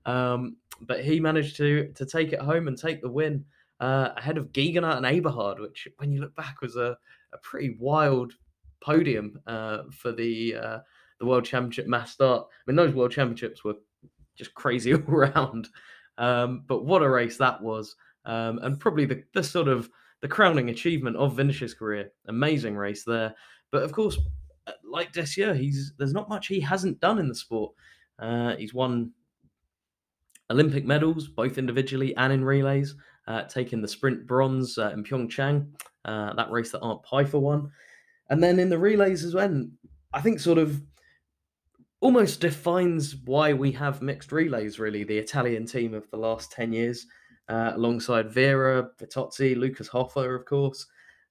Um, 0.05 0.57
but 0.81 1.03
he 1.03 1.19
managed 1.19 1.55
to 1.57 1.91
to 1.93 2.05
take 2.05 2.33
it 2.33 2.41
home 2.41 2.67
and 2.67 2.77
take 2.77 3.01
the 3.01 3.09
win 3.09 3.45
uh, 3.79 4.09
ahead 4.17 4.37
of 4.37 4.51
Guigonnat 4.51 4.97
and 4.97 5.05
Eberhard, 5.05 5.59
which, 5.59 5.87
when 5.97 6.11
you 6.11 6.19
look 6.21 6.35
back, 6.35 6.61
was 6.61 6.75
a, 6.75 6.97
a 7.33 7.37
pretty 7.41 7.77
wild 7.79 8.33
podium 8.81 9.39
uh, 9.47 9.83
for 9.91 10.11
the 10.11 10.55
uh, 10.55 10.79
the 11.19 11.25
World 11.25 11.45
Championship 11.45 11.87
mass 11.87 12.11
start. 12.11 12.45
I 12.49 12.61
mean, 12.67 12.75
those 12.75 12.93
World 12.93 13.11
Championships 13.11 13.63
were 13.63 13.75
just 14.35 14.53
crazy 14.53 14.93
all 14.95 15.01
around. 15.07 15.69
Um, 16.17 16.63
but 16.67 16.85
what 16.85 17.03
a 17.03 17.09
race 17.09 17.37
that 17.37 17.61
was, 17.61 17.95
um, 18.25 18.59
and 18.59 18.79
probably 18.79 19.05
the, 19.05 19.23
the 19.33 19.43
sort 19.43 19.67
of 19.67 19.89
the 20.21 20.27
crowning 20.27 20.69
achievement 20.69 21.17
of 21.17 21.37
Windisch's 21.37 21.73
career. 21.73 22.11
Amazing 22.27 22.75
race 22.75 23.03
there. 23.03 23.35
But 23.71 23.83
of 23.83 23.91
course, 23.91 24.17
uh, 24.67 24.71
like 24.89 25.11
Desthieux, 25.11 25.53
he's 25.55 25.93
there's 25.97 26.13
not 26.13 26.29
much 26.29 26.47
he 26.47 26.59
hasn't 26.59 26.99
done 26.99 27.19
in 27.19 27.27
the 27.27 27.35
sport. 27.35 27.73
Uh, 28.17 28.55
he's 28.55 28.73
won 28.73 29.11
Olympic 30.49 30.85
medals, 30.85 31.27
both 31.27 31.57
individually 31.57 32.15
and 32.15 32.31
in 32.31 32.43
relays, 32.43 32.95
uh, 33.27 33.43
taking 33.43 33.81
the 33.81 33.87
sprint 33.87 34.25
bronze 34.25 34.77
uh, 34.77 34.91
in 34.91 35.03
Pyeongchang, 35.03 35.67
uh, 36.05 36.33
that 36.33 36.51
race 36.51 36.71
that 36.71 36.81
Arnd 36.81 37.03
Peiffer 37.03 37.39
won. 37.39 37.71
And 38.29 38.41
then 38.41 38.59
in 38.59 38.69
the 38.69 38.77
relays 38.77 39.23
as 39.23 39.33
well, 39.33 39.67
I 40.13 40.21
think 40.21 40.39
sort 40.39 40.57
of 40.57 40.81
almost 42.05 42.39
defines 42.39 43.15
why 43.25 43.51
we 43.51 43.71
have 43.71 44.01
mixed 44.01 44.31
relays, 44.31 44.79
really, 44.79 45.03
the 45.03 45.17
Italian 45.17 45.65
team 45.65 45.93
of 45.93 46.09
the 46.11 46.17
last 46.17 46.51
10 46.51 46.71
years, 46.71 47.07
uh, 47.49 47.71
alongside 47.73 48.33
Wierer, 48.33 48.89
Vittozzi, 48.99 49.55
Lukas 49.55 49.87
Hofer, 49.87 50.35
of 50.35 50.45
course 50.45 50.85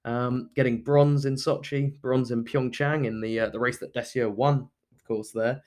um, 0.05 0.49
getting 0.55 0.83
bronze 0.83 1.25
in 1.25 1.35
Sochi, 1.35 1.99
bronze 1.99 2.31
in 2.31 2.45
Pyeongchang 2.45 3.05
in 3.05 3.19
the 3.19 3.39
uh, 3.39 3.49
the 3.49 3.59
race 3.59 3.79
that 3.79 3.93
Desthieux 3.93 4.29
won, 4.29 4.69
of 4.95 5.03
course. 5.03 5.31
There, 5.31 5.61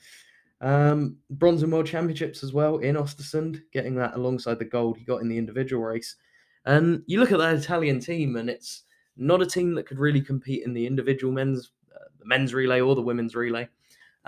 um, 0.61 1.17
bronze 1.31 1.62
in 1.62 1.71
World 1.71 1.87
Championships 1.87 2.43
as 2.43 2.53
well 2.53 2.79
in 2.79 2.95
Ostersund, 2.95 3.61
getting 3.73 3.97
that 3.97 4.15
alongside 4.15 4.59
the 4.59 4.65
gold 4.65 4.97
he 4.97 5.05
got 5.05 5.21
in 5.21 5.29
the 5.29 5.37
individual 5.37 5.83
race. 5.83 6.17
And 6.65 7.03
you 7.07 7.19
look 7.19 7.33
at 7.33 7.38
that 7.38 7.57
Italian 7.57 7.99
team, 7.99 8.37
and 8.37 8.49
it's 8.49 8.85
not 9.17 9.43
a 9.43 9.47
team 9.47 9.75
that 9.75 9.87
could 9.87 9.99
really 9.99 10.21
compete 10.21 10.65
in 10.65 10.73
the 10.73 10.87
individual 10.87 11.33
men's 11.33 11.73
uh, 11.95 12.09
the 12.19 12.27
men's 12.27 12.55
relay 12.55 12.81
or 12.81 12.95
the 12.95 13.03
women's 13.03 13.35
relay. 13.35 13.69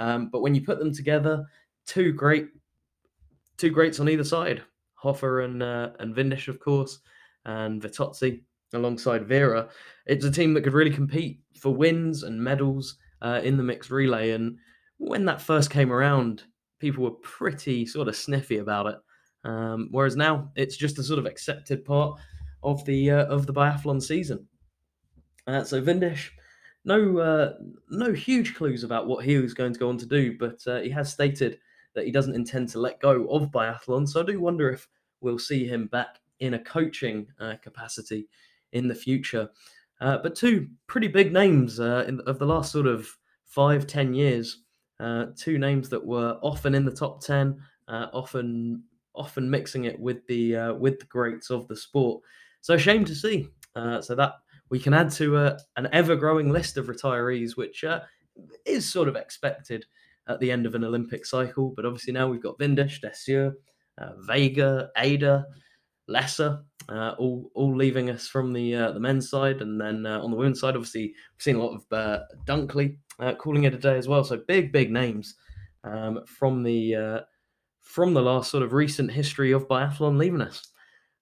Um, 0.01 0.31
but 0.31 0.41
when 0.41 0.55
you 0.55 0.63
put 0.63 0.81
them 0.81 0.93
together, 0.93 1.45
two 1.87 2.13
great 2.13 2.49
two 3.57 3.71
greats 3.71 4.01
on 4.01 4.09
either 4.09 4.25
side, 4.25 4.63
Hofer 4.95 5.43
and 5.43 5.63
uh, 5.63 5.91
and 6.01 6.17
Windisch, 6.17 6.49
of 6.49 6.59
course, 6.59 6.99
and 7.45 7.81
Vittozzi 7.81 8.43
alongside 8.73 9.29
Wierer. 9.29 9.69
it's 10.07 10.25
a 10.25 10.31
team 10.31 10.55
that 10.55 10.63
could 10.63 10.73
really 10.73 10.91
compete 10.91 11.41
for 11.59 11.75
wins 11.75 12.23
and 12.23 12.43
medals 12.43 12.97
uh, 13.23 13.41
in 13.43 13.57
the 13.57 13.63
mixed 13.63 13.91
relay. 13.91 14.31
And 14.31 14.59
when 14.99 15.25
that 15.25 15.43
first 15.43 15.71
came 15.71 15.93
around, 15.93 16.45
people 16.79 17.05
were 17.05 17.11
pretty 17.11 17.85
sort 17.85 18.09
of 18.09 18.17
sniffy 18.17 18.59
about 18.59 18.87
it. 18.87 18.97
Um, 19.43 19.89
whereas 19.91 20.17
now 20.17 20.51
it's 20.55 20.77
just 20.77 20.99
a 20.99 21.03
sort 21.03 21.19
of 21.19 21.27
accepted 21.27 21.85
part 21.85 22.19
of 22.63 22.85
the 22.85 23.11
uh, 23.11 23.25
of 23.27 23.47
the 23.47 23.55
biathlon 23.55 24.03
season. 24.03 24.47
Uh, 25.47 25.65
so 25.65 25.83
Windisch, 25.83 26.31
no 26.85 27.19
uh, 27.19 27.55
no 27.91 28.13
huge 28.13 28.55
clues 28.55 28.85
about 28.85 29.07
what 29.07 29.25
he 29.25 29.37
was 29.37 29.55
going 29.55 29.73
to 29.73 29.79
go 29.79 29.89
on 29.89 29.99
to 29.99 30.07
do, 30.07 30.37
but 30.39 30.61
uh, 30.67 30.81
he 30.81 30.91
has 30.91 31.13
stated 31.13 31.59
that 31.95 32.05
he 32.05 32.13
doesn't 32.13 32.35
intend 32.35 32.69
to 32.71 32.81
let 32.81 33.01
go 33.01 33.27
of 33.29 33.51
biathlon. 33.51 34.09
So 34.09 34.23
I 34.23 34.25
do 34.25 34.41
wonder 34.41 34.71
if 34.71 34.89
we'll 35.21 35.39
see 35.39 35.67
him 35.67 35.87
back 35.87 36.21
in 36.39 36.55
a 36.55 36.59
coaching 36.59 37.27
uh, 37.41 37.55
capacity 37.63 38.29
in 38.73 38.89
the 38.89 38.95
future. 38.95 39.51
Uh, 40.01 40.19
but 40.19 40.35
two 40.35 40.69
pretty 40.87 41.09
big 41.09 41.33
names 41.33 41.79
uh, 41.81 42.05
in, 42.09 42.21
of 42.21 42.39
the 42.39 42.47
last 42.47 42.73
sort 42.73 42.87
of 42.87 43.09
five, 43.45 43.87
ten 43.87 44.15
years. 44.15 44.63
Uh, 44.99 45.27
two 45.37 45.59
names 45.59 45.89
that 45.89 46.05
were 46.05 46.39
often 46.43 46.75
in 46.75 46.85
the 46.85 46.91
top 46.93 47.21
ten, 47.21 47.61
often 47.89 48.83
often 49.15 49.51
mixing 49.51 49.85
it 49.85 49.99
with 49.99 50.27
the 50.27 50.73
with 50.79 50.99
the 50.99 51.07
greats 51.07 51.51
of 51.51 51.67
the 51.69 51.77
sport. 51.77 52.23
So 52.61 52.77
shame 52.77 53.05
to 53.05 53.15
see. 53.15 53.49
So 53.75 54.15
that 54.15 54.35
we 54.71 54.79
can 54.79 54.95
add 54.95 55.11
to 55.13 55.37
an 55.77 55.89
ever 55.93 56.17
growing 56.17 56.51
list 56.51 56.77
of 56.77 56.87
retirees, 56.87 57.57
which 57.57 57.85
is 58.65 58.91
sort 58.91 59.09
of 59.09 59.17
expected 59.17 59.85
at 60.29 60.41
the 60.41 60.51
end 60.51 60.65
of 60.67 60.75
an 60.75 60.85
Olympic 60.85 61.27
cycle. 61.27 61.73
But 61.75 61.85
obviously 61.85 62.13
now 62.13 62.29
we've 62.29 62.43
got 62.43 62.59
Windisch, 62.59 63.01
Desthieux, 63.01 63.53
Vega, 64.27 64.91
Ada, 64.97 65.47
Lesser, 66.11 66.65
uh, 66.91 67.15
all 67.19 67.51
all 67.55 67.75
leaving 67.77 68.11
us 68.11 68.27
from 68.27 68.53
the 68.53 68.75
uh, 68.75 68.93
the 68.93 69.01
men's 69.01 69.31
side, 69.31 69.63
and 69.63 69.81
then 69.81 70.05
uh, 70.05 70.21
on 70.21 70.31
the 70.31 70.37
women's 70.37 70.61
side, 70.61 70.75
obviously 70.75 71.03
we've 71.03 71.43
seen 71.43 71.57
a 71.57 71.63
lot 71.63 71.75
of 71.75 71.85
uh, 71.93 72.21
Dunklee 72.47 72.97
uh, 73.21 73.35
calling 73.35 73.65
it 73.65 73.75
a 73.75 73.79
day 73.79 73.97
as 73.97 74.09
well. 74.09 74.25
So 74.25 74.43
big 74.49 74.73
big 74.73 74.91
names 74.91 75.37
um, 75.85 76.21
from 76.27 76.65
the 76.65 76.95
uh, 76.97 77.21
from 77.83 78.13
the 78.13 78.23
last 78.23 78.51
sort 78.51 78.65
of 78.65 78.73
recent 78.73 79.13
history 79.13 79.53
of 79.53 79.69
biathlon 79.69 80.19
leaving 80.19 80.41
us. 80.41 80.67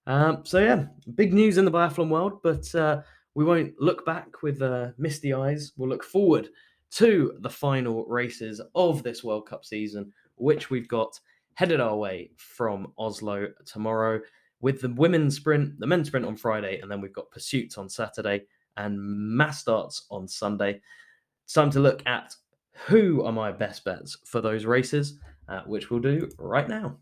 Um, 0.07 0.43
so 0.43 0.59
yeah, 0.59 0.85
big 1.13 1.33
news 1.33 1.59
in 1.59 1.65
the 1.65 1.71
biathlon 1.71 2.09
world, 2.09 2.41
but 2.41 2.73
uh, 2.73 3.01
we 3.35 3.45
won't 3.45 3.73
look 3.79 4.05
back 4.05 4.41
with 4.41 4.61
uh, 4.61 4.89
misty 4.97 5.33
eyes. 5.33 5.73
We'll 5.77 5.89
look 5.89 6.03
forward 6.03 6.49
to 6.91 7.33
the 7.41 7.49
final 7.49 8.05
races 8.05 8.61
of 8.75 9.03
this 9.03 9.23
World 9.23 9.47
Cup 9.47 9.63
season, 9.63 10.11
which 10.35 10.69
we've 10.69 10.87
got 10.87 11.19
headed 11.53 11.79
our 11.79 11.95
way 11.95 12.31
from 12.37 12.93
Oslo 12.97 13.47
tomorrow 13.65 14.21
with 14.61 14.81
the 14.81 14.89
women's 14.89 15.35
sprint, 15.35 15.79
the 15.79 15.87
men's 15.87 16.07
sprint 16.07 16.25
on 16.25 16.35
Friday, 16.35 16.79
and 16.79 16.91
then 16.91 17.01
we've 17.01 17.13
got 17.13 17.31
pursuits 17.31 17.77
on 17.77 17.87
Saturday 17.87 18.43
and 18.77 18.99
mass 18.99 19.59
starts 19.59 20.05
on 20.09 20.27
Sunday. 20.27 20.81
It's 21.43 21.53
time 21.53 21.69
to 21.71 21.79
look 21.79 22.05
at 22.05 22.35
who 22.87 23.23
are 23.23 23.31
my 23.31 23.51
best 23.51 23.83
bets 23.83 24.17
for 24.25 24.41
those 24.41 24.65
races, 24.65 25.19
uh, 25.47 25.61
which 25.65 25.89
we'll 25.89 25.99
do 25.99 26.29
right 26.37 26.67
now. 26.67 26.97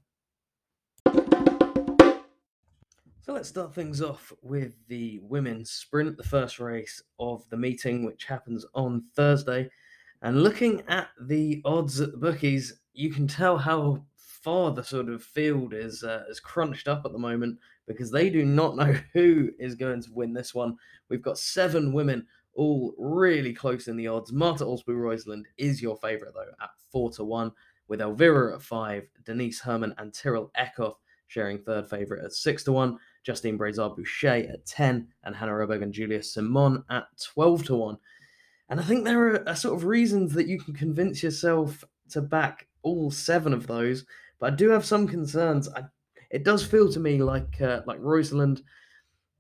So 3.28 3.34
let's 3.34 3.50
start 3.50 3.76
things 3.76 4.02
off 4.02 4.32
with 4.42 4.76
the 4.88 5.20
women's 5.22 5.70
sprint, 5.70 6.16
the 6.16 6.24
first 6.24 6.60
race 6.60 7.04
of 7.20 7.44
the 7.50 7.58
meeting, 7.58 8.06
which 8.06 8.24
happens 8.24 8.66
on 8.74 9.04
Thursday. 9.18 9.70
And 10.22 10.44
looking 10.44 10.82
at 10.88 11.10
the 11.20 11.62
odds 11.66 12.00
at 12.00 12.14
the 12.14 12.18
bookies, 12.18 12.80
you 12.94 13.12
can 13.12 13.28
tell 13.28 13.58
how 13.58 14.06
far 14.16 14.72
the 14.72 14.82
sort 14.82 15.10
of 15.10 15.22
field 15.22 15.74
is 15.74 16.04
uh, 16.04 16.24
is 16.30 16.40
crunched 16.40 16.88
up 16.88 17.02
at 17.04 17.12
the 17.12 17.20
moment 17.20 17.60
because 17.86 18.10
they 18.10 18.30
do 18.30 18.46
not 18.46 18.78
know 18.78 18.96
who 19.14 19.50
is 19.60 19.76
going 19.76 20.02
to 20.04 20.14
win 20.14 20.32
this 20.32 20.56
one. 20.56 20.78
We've 21.10 21.22
got 21.22 21.38
seven 21.38 21.92
women 21.92 22.26
all 22.54 22.96
really 22.98 23.52
close 23.54 23.90
in 23.90 23.98
the 23.98 24.08
odds. 24.08 24.32
Marte 24.32 24.62
Olsbu 24.62 24.88
Røiseland 24.88 25.44
is 25.58 25.82
your 25.82 25.98
favourite 25.98 26.34
though 26.34 26.64
at 26.64 26.70
four 26.94 27.12
to 27.12 27.26
one, 27.26 27.52
with 27.90 28.00
Elvira 28.00 28.56
at 28.56 28.62
five, 28.62 29.06
Denise 29.26 29.60
Herrmann 29.60 29.96
and 29.98 30.14
Tiril 30.14 30.50
Eckhoff 30.58 30.96
sharing 31.28 31.60
third 31.60 31.90
favourite 31.90 32.24
at 32.24 32.34
six 32.34 32.64
to 32.64 32.72
one. 32.72 32.98
Justine 33.28 33.58
Braisaz-Bouchet 33.58 34.48
at 34.48 34.66
10, 34.66 35.06
and 35.26 35.36
Hanna 35.36 35.52
Öberg 35.52 35.84
and 35.84 35.92
Julia 35.92 36.24
Simon 36.24 36.82
at 36.90 37.08
12 37.34 37.66
to 37.66 37.76
1. 37.76 37.98
And 38.70 38.80
I 38.80 38.84
think 38.84 39.04
there 39.04 39.46
are, 39.46 39.56
sort 39.56 39.76
of 39.76 39.84
reasons 39.84 40.34
that 40.34 40.48
you 40.48 40.58
can 40.58 40.74
convince 40.74 41.22
yourself 41.22 41.84
to 42.12 42.22
back 42.22 42.68
all 42.84 43.12
seven 43.12 43.52
of 43.52 43.68
those, 43.68 44.06
but 44.40 44.54
I 44.54 44.56
do 44.56 44.70
have 44.70 44.86
some 44.86 45.10
concerns. 45.10 45.68
I, 45.68 45.84
it 46.32 46.46
does 46.46 46.66
feel 46.66 46.90
to 46.90 47.02
me 47.02 47.22
like 47.22 47.60
uh, 47.60 47.82
like 47.86 48.00
Røiseland 48.00 48.62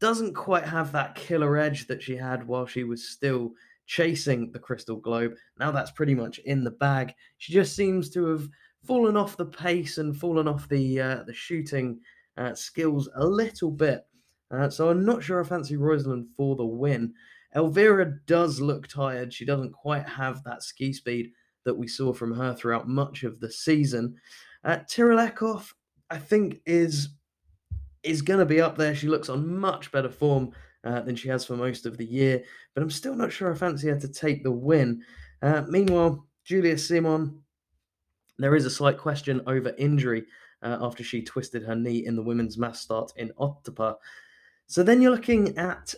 doesn't 0.02 0.34
quite 0.34 0.66
have 0.66 0.92
that 0.92 1.16
killer 1.16 1.56
edge 1.56 1.88
that 1.88 2.04
she 2.04 2.18
had 2.18 2.46
while 2.46 2.66
she 2.66 2.84
was 2.84 3.08
still 3.08 3.54
chasing 3.86 4.52
the 4.52 4.60
Crystal 4.60 4.98
Globe. 4.98 5.34
Now 5.58 5.72
that's 5.72 5.92
pretty 5.92 6.14
much 6.14 6.40
in 6.40 6.66
the 6.66 6.72
bag. 6.72 7.14
She 7.38 7.54
just 7.54 7.74
seems 7.74 8.10
to 8.10 8.26
have 8.26 8.50
fallen 8.86 9.16
off 9.16 9.38
the 9.38 9.46
pace 9.46 9.98
and 9.98 10.16
fallen 10.16 10.48
off 10.50 10.68
the 10.68 11.00
uh, 11.00 11.24
the 11.24 11.34
shooting 11.34 12.02
uh, 12.38 12.54
skills 12.54 13.10
a 13.16 13.26
little 13.26 13.72
bit. 13.72 14.06
Uh, 14.52 14.70
so 14.70 14.90
I'm 14.90 15.06
not 15.06 15.24
sure 15.24 15.42
I 15.42 15.44
fancy 15.44 15.76
Røiseland 15.76 16.28
for 16.36 16.56
the 16.56 16.66
win. 16.66 17.14
Elvira 17.56 18.20
does 18.26 18.62
look 18.62 18.88
tired. 18.88 19.34
She 19.34 19.46
doesn't 19.46 19.74
quite 19.74 20.08
have 20.08 20.44
that 20.44 20.64
ski 20.64 20.94
speed 20.94 21.32
that 21.66 21.78
we 21.78 21.88
saw 21.88 22.14
from 22.14 22.34
her 22.34 22.54
throughout 22.54 22.88
much 22.88 23.24
of 23.24 23.40
the 23.40 23.52
season. 23.52 24.16
Uh, 24.64 24.80
I 26.10 26.18
think, 26.18 26.62
is 26.66 27.10
is 28.04 28.22
going 28.22 28.40
to 28.40 28.46
be 28.46 28.62
up 28.62 28.78
there. 28.78 28.96
She 28.96 29.08
looks 29.08 29.28
on 29.28 29.58
much 29.58 29.92
better 29.92 30.10
form 30.10 30.52
uh, 30.86 31.02
than 31.02 31.16
she 31.16 31.28
has 31.28 31.44
for 31.44 31.58
most 31.58 31.86
of 31.86 31.98
the 31.98 32.06
year, 32.06 32.44
but 32.74 32.82
I'm 32.82 32.90
still 32.90 33.16
not 33.16 33.34
sure 33.34 33.52
I 33.52 33.58
fancy 33.58 33.90
her 33.90 34.00
to 34.00 34.08
take 34.08 34.44
the 34.44 34.52
win. 34.52 35.04
Uh, 35.42 35.64
meanwhile, 35.68 36.26
Julia 36.46 36.78
Simon, 36.78 37.42
there 38.38 38.56
is 38.56 38.66
a 38.66 38.70
slight 38.70 38.98
question 38.98 39.42
over 39.48 39.74
injury 39.78 40.26
uh, 40.62 40.78
after 40.82 41.04
she 41.04 41.22
twisted 41.22 41.64
her 41.64 41.76
knee 41.76 42.06
in 42.06 42.16
the 42.16 42.24
women's 42.24 42.58
mass 42.58 42.82
start 42.82 43.12
in 43.16 43.32
Otepää. 43.40 43.96
So 44.68 44.84
then 44.84 45.02
you're 45.02 45.12
looking 45.12 45.58
at, 45.58 45.94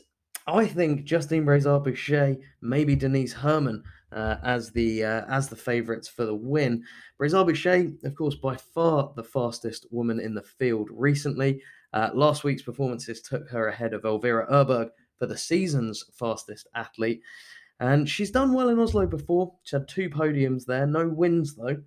I 0.48 0.66
think, 0.66 1.06
Justine 1.06 1.46
Braisaz-Bouchet, 1.46 2.40
maybe 2.62 2.96
Denise 2.96 3.34
Herrmann 3.34 3.84
uh, 4.12 4.38
as 4.44 4.72
the 4.72 5.04
uh, 5.04 5.26
as 5.30 5.50
the 5.50 5.56
favourites 5.56 6.08
for 6.08 6.26
the 6.26 6.36
win. 6.36 6.84
Braisaz-Bouchet, 7.20 8.04
of 8.04 8.16
course, 8.16 8.36
by 8.36 8.56
far 8.56 9.12
the 9.16 9.24
fastest 9.24 9.86
woman 9.92 10.20
in 10.20 10.34
the 10.34 10.44
field 10.44 10.90
recently. 10.92 11.62
Uh, 11.94 12.10
last 12.14 12.44
week's 12.44 12.62
performances 12.62 13.22
took 13.22 13.50
her 13.50 13.68
ahead 13.68 13.94
of 13.94 14.06
Elvira 14.06 14.48
Øberg 14.52 14.90
for 15.18 15.26
the 15.26 15.38
season's 15.38 16.04
fastest 16.14 16.68
athlete. 16.76 17.22
And 17.80 18.10
she's 18.10 18.32
done 18.32 18.54
well 18.54 18.70
in 18.70 18.80
Oslo 18.80 19.08
before. 19.08 19.54
She 19.64 19.76
had 19.76 19.88
two 19.88 20.10
podiums 20.10 20.66
there, 20.66 20.86
no 20.86 21.08
wins 21.08 21.56
though. 21.56 21.78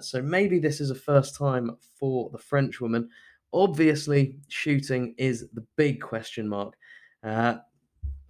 So 0.00 0.22
maybe 0.22 0.58
this 0.58 0.80
is 0.80 0.90
a 0.90 0.94
first 0.94 1.36
time 1.36 1.76
for 1.98 2.30
the 2.30 2.38
French 2.38 2.80
woman. 2.80 3.08
Obviously, 3.52 4.38
shooting 4.48 5.14
is 5.18 5.48
the 5.52 5.64
big 5.76 6.00
question 6.00 6.48
mark. 6.48 6.74
Uh, 7.22 7.56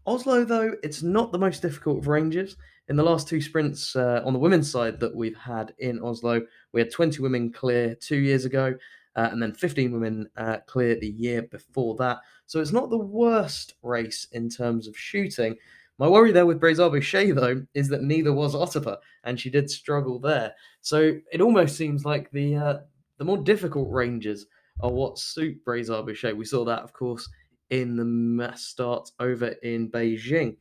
Oslo, 0.06 0.44
though, 0.44 0.74
it's 0.82 1.02
not 1.02 1.32
the 1.32 1.38
most 1.38 1.62
difficult 1.62 1.98
of 1.98 2.08
ranges. 2.08 2.56
In 2.88 2.96
the 2.96 3.02
last 3.02 3.26
two 3.26 3.40
sprints 3.40 3.96
uh, 3.96 4.22
on 4.24 4.34
the 4.34 4.38
women's 4.38 4.70
side 4.70 5.00
that 5.00 5.14
we've 5.14 5.36
had 5.36 5.72
in 5.78 5.98
Oslo, 6.02 6.42
we 6.72 6.80
had 6.80 6.90
20 6.90 7.22
women 7.22 7.50
clear 7.50 7.94
two 7.94 8.18
years 8.18 8.44
ago, 8.44 8.74
uh, 9.16 9.28
and 9.32 9.42
then 9.42 9.54
15 9.54 9.92
women 9.92 10.28
uh, 10.36 10.58
clear 10.66 10.98
the 11.00 11.08
year 11.08 11.42
before 11.42 11.96
that. 11.96 12.18
So 12.46 12.60
it's 12.60 12.72
not 12.72 12.90
the 12.90 12.98
worst 12.98 13.74
race 13.82 14.26
in 14.32 14.50
terms 14.50 14.86
of 14.86 14.96
shooting. 14.96 15.56
My 15.98 16.08
worry 16.08 16.32
there 16.32 16.46
with 16.46 16.60
Braisaz-Bouchet, 16.60 17.32
though, 17.32 17.64
is 17.74 17.88
that 17.88 18.02
neither 18.02 18.32
was 18.32 18.54
Otepää, 18.54 18.96
and 19.24 19.38
she 19.38 19.48
did 19.48 19.70
struggle 19.70 20.18
there. 20.18 20.52
So 20.80 21.12
it 21.32 21.40
almost 21.40 21.76
seems 21.76 22.04
like 22.04 22.30
the 22.32 22.56
uh, 22.56 22.78
the 23.18 23.24
more 23.24 23.38
difficult 23.38 23.92
ranges 23.92 24.46
are 24.80 24.90
what 24.90 25.18
suit 25.18 25.64
Braisaz-Bouchet. 25.64 26.36
We 26.36 26.44
saw 26.44 26.64
that, 26.64 26.82
of 26.82 26.92
course, 26.92 27.28
in 27.70 27.96
the 27.96 28.04
mass 28.04 28.64
start 28.64 29.08
over 29.20 29.48
in 29.62 29.90
Beijing. 29.90 30.56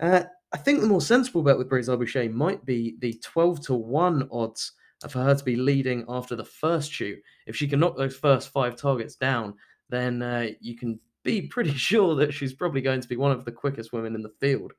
Uh, 0.00 0.24
I 0.52 0.56
think 0.56 0.80
the 0.80 0.86
more 0.86 1.02
sensible 1.02 1.42
bet 1.42 1.58
with 1.58 1.68
Braisaz-Bouchet 1.68 2.32
might 2.32 2.64
be 2.64 2.96
the 3.00 3.20
12 3.22 3.60
to 3.66 3.74
1 3.74 4.28
odds 4.32 4.72
for 5.10 5.22
her 5.22 5.34
to 5.34 5.44
be 5.44 5.56
leading 5.56 6.04
after 6.08 6.34
the 6.34 6.44
first 6.44 6.90
shoot. 6.90 7.18
If 7.46 7.54
she 7.54 7.68
can 7.68 7.80
knock 7.80 7.96
those 7.96 8.16
first 8.16 8.48
five 8.48 8.76
targets 8.76 9.14
down, 9.16 9.54
then 9.90 10.22
uh, 10.22 10.48
you 10.60 10.76
can 10.76 10.98
be 11.28 11.42
pretty 11.42 11.74
sure 11.88 12.14
that 12.16 12.32
she's 12.32 12.52
probably 12.52 12.80
going 12.80 13.00
to 13.00 13.08
be 13.08 13.16
one 13.16 13.32
of 13.32 13.44
the 13.44 13.52
quickest 13.52 13.92
women 13.92 14.14
in 14.14 14.22
the 14.22 14.32
field. 14.40 14.72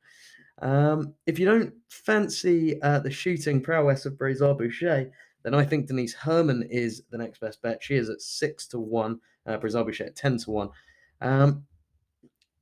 Um, 0.61 1.13
if 1.25 1.39
you 1.39 1.45
don't 1.45 1.73
fancy 1.89 2.81
uh, 2.81 2.99
the 2.99 3.11
shooting 3.11 3.61
prowess 3.61 4.05
of 4.05 4.13
Braisaz-Bouchet, 4.13 5.09
then 5.43 5.53
I 5.53 5.63
think 5.63 5.87
Denise 5.87 6.13
Herrmann 6.13 6.63
is 6.69 7.03
the 7.11 7.17
next 7.17 7.39
best 7.39 7.61
bet. 7.61 7.81
She 7.81 7.95
is 7.95 8.09
at 8.09 8.21
six 8.21 8.67
to 8.67 8.79
one, 8.79 9.19
uh, 9.45 9.57
Braisaz-Bouchet 9.57 10.07
at 10.07 10.15
ten 10.15 10.37
to 10.39 10.51
one. 10.51 10.69
Um, 11.21 11.63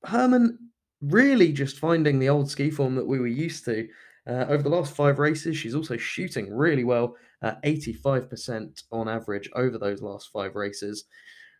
Herrmann 0.05 0.59
really 1.01 1.51
just 1.51 1.79
finding 1.79 2.19
the 2.19 2.29
old 2.29 2.49
ski 2.49 2.69
form 2.69 2.95
that 2.95 3.07
we 3.07 3.19
were 3.19 3.27
used 3.27 3.65
to. 3.65 3.87
Uh, 4.27 4.45
over 4.49 4.61
the 4.61 4.69
last 4.69 4.93
five 4.93 5.19
races, 5.19 5.57
she's 5.57 5.75
also 5.75 5.95
shooting 5.95 6.53
really 6.53 6.83
well, 6.83 7.15
uh, 7.41 7.53
85% 7.63 8.83
on 8.91 9.07
average 9.07 9.49
over 9.55 9.77
those 9.77 10.01
last 10.01 10.29
five 10.33 10.55
races. 10.55 11.05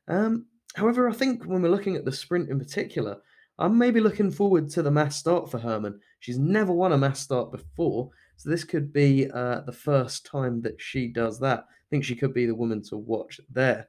Um, 0.10 0.46
However, 0.78 1.10
I 1.10 1.14
think 1.14 1.44
when 1.44 1.64
we're 1.64 1.70
looking 1.70 1.96
at 1.96 2.06
the 2.06 2.12
sprint 2.12 2.52
in 2.52 2.60
particular, 2.60 3.18
I'm 3.58 3.80
maybe 3.80 4.00
looking 4.00 4.30
forward 4.30 4.70
to 4.70 4.84
the 4.84 4.92
mass 4.92 5.18
start 5.18 5.50
for 5.50 5.58
Herrmann. 5.58 6.00
She's 6.20 6.38
never 6.38 6.72
won 6.72 6.92
a 6.92 6.98
mass 7.00 7.20
start 7.20 7.52
before, 7.52 8.12
so 8.36 8.52
this 8.52 8.64
could 8.64 8.94
be 8.94 9.28
uh, 9.32 9.62
the 9.62 9.72
first 9.72 10.28
time 10.28 10.62
that 10.62 10.80
she 10.80 11.08
does 11.08 11.40
that. 11.40 11.62
I 11.62 11.88
think 11.90 12.04
she 12.04 12.16
could 12.16 12.32
be 12.32 12.46
the 12.46 12.54
woman 12.54 12.84
to 12.90 12.98
watch 12.98 13.42
there. 13.50 13.88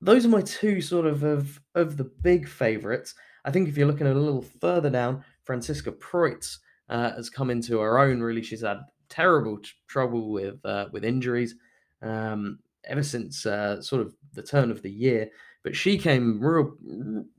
Those 0.00 0.24
are 0.24 0.30
my 0.30 0.40
two 0.40 0.80
sort 0.80 1.04
of 1.04 1.22
of, 1.22 1.60
of 1.74 1.98
the 1.98 2.04
big 2.04 2.48
favourites. 2.48 3.14
I 3.44 3.50
think 3.50 3.68
if 3.68 3.76
you're 3.76 3.86
looking 3.86 4.06
a 4.06 4.14
little 4.14 4.46
further 4.62 4.88
down, 4.88 5.22
Franziska 5.42 5.92
Preuss 5.92 6.58
uh, 6.88 7.12
has 7.16 7.28
come 7.28 7.50
into 7.50 7.80
her 7.80 7.98
own. 7.98 8.22
Really, 8.22 8.42
she's 8.42 8.62
had 8.62 8.78
terrible 9.10 9.58
t- 9.58 9.68
trouble 9.88 10.32
with 10.32 10.64
uh, 10.64 10.86
with 10.90 11.04
injuries. 11.04 11.54
Um, 12.00 12.60
ever 12.88 13.02
since 13.02 13.46
uh, 13.46 13.80
sort 13.80 14.02
of 14.02 14.14
the 14.32 14.42
turn 14.42 14.70
of 14.70 14.82
the 14.82 14.90
year. 14.90 15.28
But 15.62 15.74
she 15.74 15.96
came 15.96 16.40
real, 16.40 16.76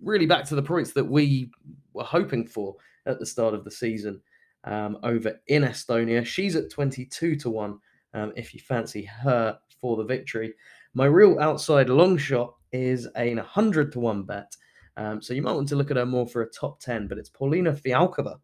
really 0.01 0.25
back 0.25 0.45
to 0.45 0.55
the 0.55 0.63
points 0.63 0.93
that 0.93 1.05
we 1.05 1.51
were 1.93 2.03
hoping 2.03 2.47
for 2.47 2.75
at 3.05 3.19
the 3.19 3.25
start 3.25 3.53
of 3.53 3.63
the 3.63 3.71
season 3.71 4.19
um, 4.63 4.97
over 5.03 5.39
in 5.47 5.63
Estonia. 5.63 6.25
She's 6.25 6.55
at 6.55 6.71
22 6.71 7.35
to 7.35 7.49
1 7.49 7.79
um, 8.13 8.33
if 8.35 8.53
you 8.53 8.59
fancy 8.59 9.03
her 9.03 9.57
for 9.79 9.97
the 9.97 10.03
victory. 10.03 10.53
My 10.93 11.05
real 11.05 11.39
outside 11.39 11.89
long 11.89 12.17
shot 12.17 12.55
is 12.71 13.07
a 13.15 13.35
100 13.35 13.91
to 13.93 13.99
1 13.99 14.23
bet. 14.23 14.55
Um, 14.97 15.21
so 15.21 15.33
you 15.33 15.41
might 15.41 15.53
want 15.53 15.67
to 15.69 15.75
look 15.75 15.91
at 15.91 15.97
her 15.97 16.05
more 16.05 16.27
for 16.27 16.41
a 16.41 16.49
top 16.49 16.79
10, 16.79 17.07
but 17.07 17.17
it's 17.17 17.29
Paulina 17.29 17.73
Fialkova. 17.73 18.37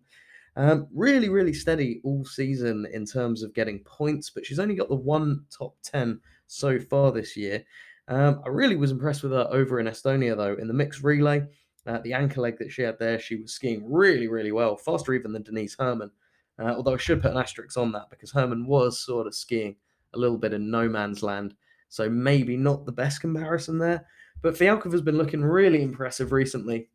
Um, 0.58 0.88
really, 0.94 1.30
really 1.30 1.54
steady 1.54 2.02
all 2.04 2.26
season 2.26 2.86
in 2.92 3.06
terms 3.06 3.42
of 3.42 3.54
getting 3.54 3.80
points, 3.80 4.30
but 4.30 4.46
she's 4.46 4.60
only 4.60 4.76
got 4.76 4.90
the 4.90 4.96
one 4.96 5.46
top 5.50 5.76
10 5.84 6.20
so 6.48 6.78
far 6.78 7.12
this 7.12 7.38
year. 7.38 7.64
Um, 8.08 8.42
I 8.46 8.50
really 8.50 8.76
was 8.76 8.92
impressed 8.92 9.24
with 9.24 9.32
her 9.32 9.48
over 9.52 9.80
in 9.80 9.86
Estonia, 9.86 10.36
though. 10.36 10.56
In 10.56 10.68
the 10.68 10.74
mixed 10.74 11.04
relay, 11.04 11.44
uh, 11.88 12.00
the 12.00 12.14
anchor 12.14 12.42
leg 12.42 12.58
that 12.60 12.72
she 12.72 12.82
had 12.82 13.00
there, 13.00 13.20
she 13.20 13.38
was 13.38 13.54
skiing 13.54 13.90
really, 13.90 14.28
really 14.28 14.52
well, 14.52 14.76
faster 14.76 15.14
even 15.14 15.32
than 15.32 15.44
Denise 15.44 15.76
Herrmann. 15.80 16.12
Uh, 16.60 16.74
although 16.76 16.94
I 16.94 16.98
should 16.98 17.22
put 17.22 17.32
an 17.32 17.38
asterisk 17.38 17.78
on 17.78 17.92
that 17.94 18.10
because 18.10 18.32
Herrmann 18.32 18.68
was 18.68 19.00
sort 19.00 19.28
of 19.28 19.34
skiing 19.34 19.76
a 20.14 20.20
little 20.20 20.38
bit 20.38 20.54
in 20.54 20.70
no 20.70 20.90
man's 20.90 21.24
land. 21.24 21.56
So 21.90 22.10
maybe 22.10 22.58
not 22.58 22.86
the 22.86 22.92
best 22.92 23.22
comparison 23.22 23.78
there. 23.78 24.06
But 24.42 24.56
Fialkova 24.56 24.92
has 24.92 25.02
been 25.02 25.18
looking 25.18 25.44
really 25.44 25.82
impressive 25.82 26.32
recently. 26.32 26.90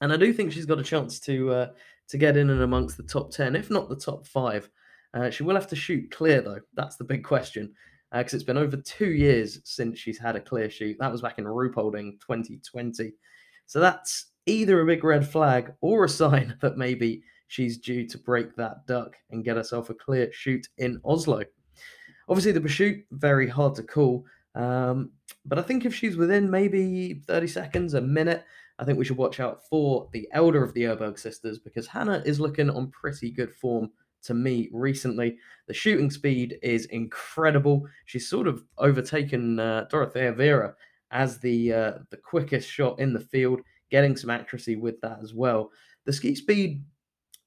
And 0.00 0.12
I 0.12 0.16
do 0.16 0.32
think 0.32 0.52
she's 0.52 0.66
got 0.66 0.78
a 0.78 0.84
chance 0.84 1.18
to 1.20 1.50
uh, 1.50 1.68
to 2.08 2.18
get 2.18 2.36
in 2.36 2.50
and 2.50 2.62
amongst 2.62 2.96
the 2.96 3.02
top 3.02 3.30
10, 3.30 3.56
if 3.56 3.70
not 3.70 3.88
the 3.88 3.96
top 3.96 4.26
five. 4.26 4.68
Uh, 5.14 5.30
she 5.30 5.42
will 5.42 5.54
have 5.54 5.68
to 5.68 5.76
shoot 5.76 6.10
clear, 6.10 6.40
though. 6.40 6.60
That's 6.74 6.96
the 6.96 7.04
big 7.04 7.24
question. 7.24 7.72
Because 8.12 8.34
uh, 8.34 8.36
it's 8.36 8.44
been 8.44 8.56
over 8.58 8.76
two 8.76 9.10
years 9.10 9.60
since 9.64 9.98
she's 9.98 10.18
had 10.18 10.36
a 10.36 10.40
clear 10.40 10.70
shoot. 10.70 10.96
That 10.98 11.12
was 11.12 11.20
back 11.20 11.38
in 11.38 11.44
Ruhpolding 11.44 12.20
2020. 12.20 13.12
So 13.66 13.80
that's 13.80 14.32
either 14.46 14.80
a 14.80 14.86
big 14.86 15.04
red 15.04 15.28
flag 15.28 15.74
or 15.80 16.04
a 16.04 16.08
sign 16.08 16.56
that 16.60 16.78
maybe 16.78 17.22
she's 17.48 17.78
due 17.78 18.06
to 18.06 18.18
break 18.18 18.54
that 18.56 18.86
duck 18.86 19.16
and 19.30 19.44
get 19.44 19.56
herself 19.56 19.90
a 19.90 19.94
clear 19.94 20.30
shoot 20.32 20.66
in 20.78 21.00
Oslo. 21.04 21.42
Obviously, 22.28 22.52
the 22.52 22.60
pursuit, 22.60 23.04
very 23.10 23.48
hard 23.48 23.74
to 23.74 23.82
call. 23.82 24.24
Um, 24.54 25.12
but 25.44 25.58
I 25.58 25.62
think 25.62 25.84
if 25.84 25.94
she's 25.94 26.16
within 26.16 26.50
maybe 26.50 27.22
30 27.26 27.46
seconds, 27.46 27.94
a 27.94 28.00
minute, 28.00 28.44
I 28.78 28.84
think 28.84 28.98
we 28.98 29.04
should 29.04 29.16
watch 29.16 29.40
out 29.40 29.66
for 29.66 30.08
the 30.12 30.28
elder 30.32 30.62
of 30.62 30.72
the 30.74 30.82
Öberg 30.82 31.18
sisters 31.18 31.58
because 31.58 31.86
Hannah 31.86 32.22
is 32.24 32.38
looking 32.38 32.70
on 32.70 32.90
pretty 32.90 33.30
good 33.30 33.52
form 33.52 33.90
to 34.22 34.34
me 34.34 34.68
recently. 34.72 35.36
The 35.66 35.74
shooting 35.74 36.10
speed 36.10 36.58
is 36.62 36.86
incredible. 36.86 37.86
She's 38.06 38.28
sort 38.28 38.46
of 38.46 38.64
overtaken 38.78 39.58
uh, 39.58 39.86
Dorothea 39.90 40.32
Wierer 40.32 40.74
as 41.10 41.38
the 41.38 41.72
uh, 41.72 41.92
the 42.10 42.16
quickest 42.16 42.68
shot 42.68 42.98
in 43.00 43.12
the 43.12 43.20
field, 43.20 43.60
getting 43.90 44.16
some 44.16 44.30
accuracy 44.30 44.76
with 44.76 45.00
that 45.00 45.18
as 45.22 45.34
well. 45.34 45.70
The 46.04 46.12
ski 46.12 46.34
speed 46.34 46.84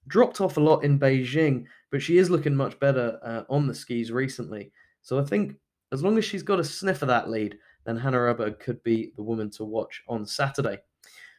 dropped 0.07 0.41
off 0.41 0.57
a 0.57 0.61
lot 0.61 0.83
in 0.83 0.99
Beijing, 0.99 1.65
but 1.91 2.01
she 2.01 2.17
is 2.17 2.29
looking 2.29 2.55
much 2.55 2.79
better 2.79 3.19
uh, 3.23 3.43
on 3.49 3.67
the 3.67 3.75
skis 3.75 4.11
recently. 4.11 4.71
So 5.01 5.19
I 5.19 5.23
think 5.23 5.55
as 5.91 6.03
long 6.03 6.17
as 6.17 6.25
she's 6.25 6.43
got 6.43 6.59
a 6.59 6.63
sniff 6.63 7.01
of 7.01 7.07
that 7.09 7.29
lead, 7.29 7.57
then 7.85 7.97
Hannah 7.97 8.17
Öberg 8.17 8.59
could 8.59 8.81
be 8.83 9.11
the 9.15 9.23
woman 9.23 9.49
to 9.51 9.65
watch 9.65 10.01
on 10.07 10.25
Saturday. 10.25 10.79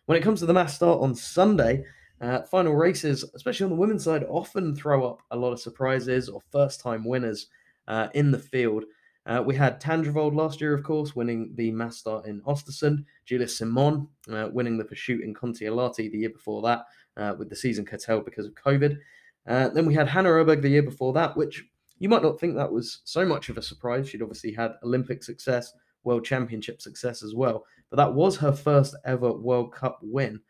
When 0.06 0.18
it 0.18 0.24
comes 0.24 0.40
to 0.40 0.46
the 0.46 0.52
mass 0.52 0.74
start 0.74 1.00
on 1.00 1.14
Sunday, 1.14 1.84
uh, 2.20 2.42
final 2.42 2.74
races, 2.74 3.24
especially 3.34 3.64
on 3.64 3.70
the 3.70 3.76
women's 3.76 4.02
side, 4.02 4.24
often 4.28 4.74
throw 4.74 5.06
up 5.06 5.22
a 5.30 5.36
lot 5.36 5.52
of 5.52 5.60
surprises 5.60 6.28
or 6.28 6.40
first 6.50 6.80
time 6.80 7.04
winners 7.04 7.46
uh, 7.86 8.08
in 8.14 8.32
the 8.32 8.38
field. 8.38 8.84
Uh, 9.26 9.40
we 9.46 9.54
had 9.54 9.80
Tandrevold 9.80 10.34
last 10.34 10.60
year, 10.60 10.74
of 10.74 10.82
course, 10.82 11.14
winning 11.14 11.52
the 11.54 11.70
mass 11.70 11.98
start 11.98 12.26
in 12.26 12.40
Ostersund. 12.42 13.04
Julia 13.26 13.46
Simon 13.46 14.08
uh, 14.28 14.48
winning 14.52 14.76
the 14.76 14.84
pursuit 14.84 15.22
in 15.22 15.32
Kontiolahti 15.32 16.10
the 16.10 16.18
year 16.18 16.30
before 16.30 16.62
that, 16.62 16.84
uh, 17.16 17.34
with 17.38 17.48
the 17.48 17.54
season 17.54 17.84
curtailed 17.84 18.24
because 18.24 18.46
of 18.46 18.54
COVID. 18.54 18.98
Uh, 19.46 19.68
then 19.68 19.86
we 19.86 19.94
had 19.94 20.08
Hannah 20.08 20.30
Öberg 20.30 20.62
the 20.62 20.68
year 20.68 20.82
before 20.82 21.12
that, 21.12 21.36
which 21.36 21.64
you 22.00 22.08
might 22.08 22.22
not 22.22 22.40
think 22.40 22.56
that 22.56 22.72
was 22.72 23.02
so 23.04 23.24
much 23.24 23.48
of 23.48 23.56
a 23.56 23.62
surprise. 23.62 24.08
She'd 24.08 24.22
obviously 24.22 24.52
had 24.52 24.72
Olympic 24.82 25.22
success, 25.22 25.72
World 26.02 26.24
Championship 26.24 26.82
success 26.82 27.22
as 27.22 27.36
well, 27.36 27.64
but 27.92 27.98
that 27.98 28.14
was 28.14 28.38
her 28.38 28.52
first 28.52 28.96
ever 29.04 29.30
World 29.30 29.70
Cup 29.74 29.98
win 30.00 30.40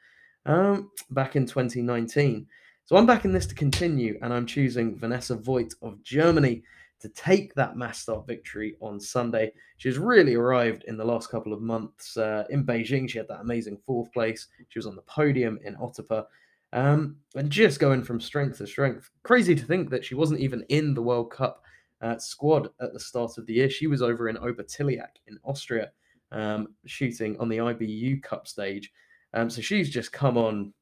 um, 0.47 0.93
back 1.11 1.35
in 1.35 1.45
2019. 1.45 2.47
So 2.85 2.95
I'm 2.97 3.05
backing 3.05 3.33
this 3.33 3.47
to 3.49 3.55
continue, 3.57 4.17
and 4.23 4.33
I'm 4.33 4.47
choosing 4.47 4.97
Vanessa 4.97 5.35
Voigt 5.35 5.75
of 5.83 6.01
Germany 6.05 6.63
to 7.01 7.09
take 7.09 7.53
that 7.55 7.77
mass 7.77 7.99
start 7.99 8.29
victory 8.29 8.77
on 8.81 9.01
Sunday. 9.01 9.53
She's 9.79 9.99
really 9.99 10.35
arrived 10.35 10.85
in 10.87 10.97
the 10.97 11.05
last 11.05 11.31
couple 11.31 11.53
of 11.53 11.61
months. 11.61 12.17
Uh, 12.17 12.45
in 12.51 12.65
Beijing, 12.65 13.11
she 13.11 13.19
had 13.19 13.27
that 13.27 13.41
amazing 13.41 13.79
fourth 13.85 14.13
place. 14.13 14.47
She 14.69 14.79
was 14.79 14.87
on 14.87 14.95
the 14.95 15.03
podium 15.03 15.59
in 15.65 15.75
Otepää. 15.75 16.25
Um, 16.73 17.17
and 17.35 17.51
just 17.51 17.81
going 17.81 18.05
from 18.05 18.21
strength 18.21 18.59
to 18.59 18.69
strength. 18.69 19.11
Crazy 19.25 19.57
to 19.57 19.64
think 19.64 19.90
that 19.90 20.05
she 20.05 20.14
wasn't 20.14 20.38
even 20.38 20.64
in 20.69 20.95
the 20.95 21.03
World 21.03 21.33
Cup 21.33 21.64
uh, 22.03 22.19
squad 22.19 22.69
at 22.81 22.93
the 22.93 23.01
start 23.01 23.37
of 23.37 23.47
the 23.47 23.55
year. 23.55 23.69
She 23.69 23.88
was 23.88 24.01
over 24.01 24.29
in 24.29 24.37
Obertilliach 24.37 25.16
in 25.27 25.38
Austria, 25.43 25.90
um, 26.33 26.75
shooting 26.87 27.38
on 27.38 27.49
the 27.49 27.59
IBU 27.59 28.23
Cup 28.23 28.47
stage. 28.47 28.90
Um, 29.35 29.49
so 29.49 29.61
she's 29.61 29.90
just 29.90 30.12
come 30.12 30.37
on 30.37 30.73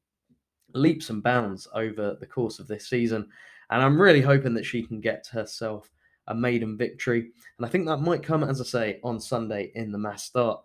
leaps 0.73 1.09
and 1.09 1.21
bounds 1.21 1.67
over 1.73 2.17
the 2.19 2.25
course 2.25 2.59
of 2.59 2.67
this 2.67 2.89
season. 2.89 3.27
And 3.69 3.81
I'm 3.81 4.01
really 4.01 4.21
hoping 4.21 4.53
that 4.55 4.65
she 4.65 4.83
can 4.83 4.99
get 4.99 5.27
herself 5.31 5.89
a 6.27 6.35
maiden 6.35 6.77
victory. 6.77 7.31
And 7.57 7.65
I 7.65 7.69
think 7.69 7.85
that 7.87 7.97
might 7.97 8.23
come, 8.23 8.43
as 8.43 8.61
I 8.61 8.63
say, 8.63 8.99
on 9.03 9.19
Sunday 9.19 9.71
in 9.75 9.91
the 9.91 9.97
mass 9.97 10.23
start. 10.23 10.61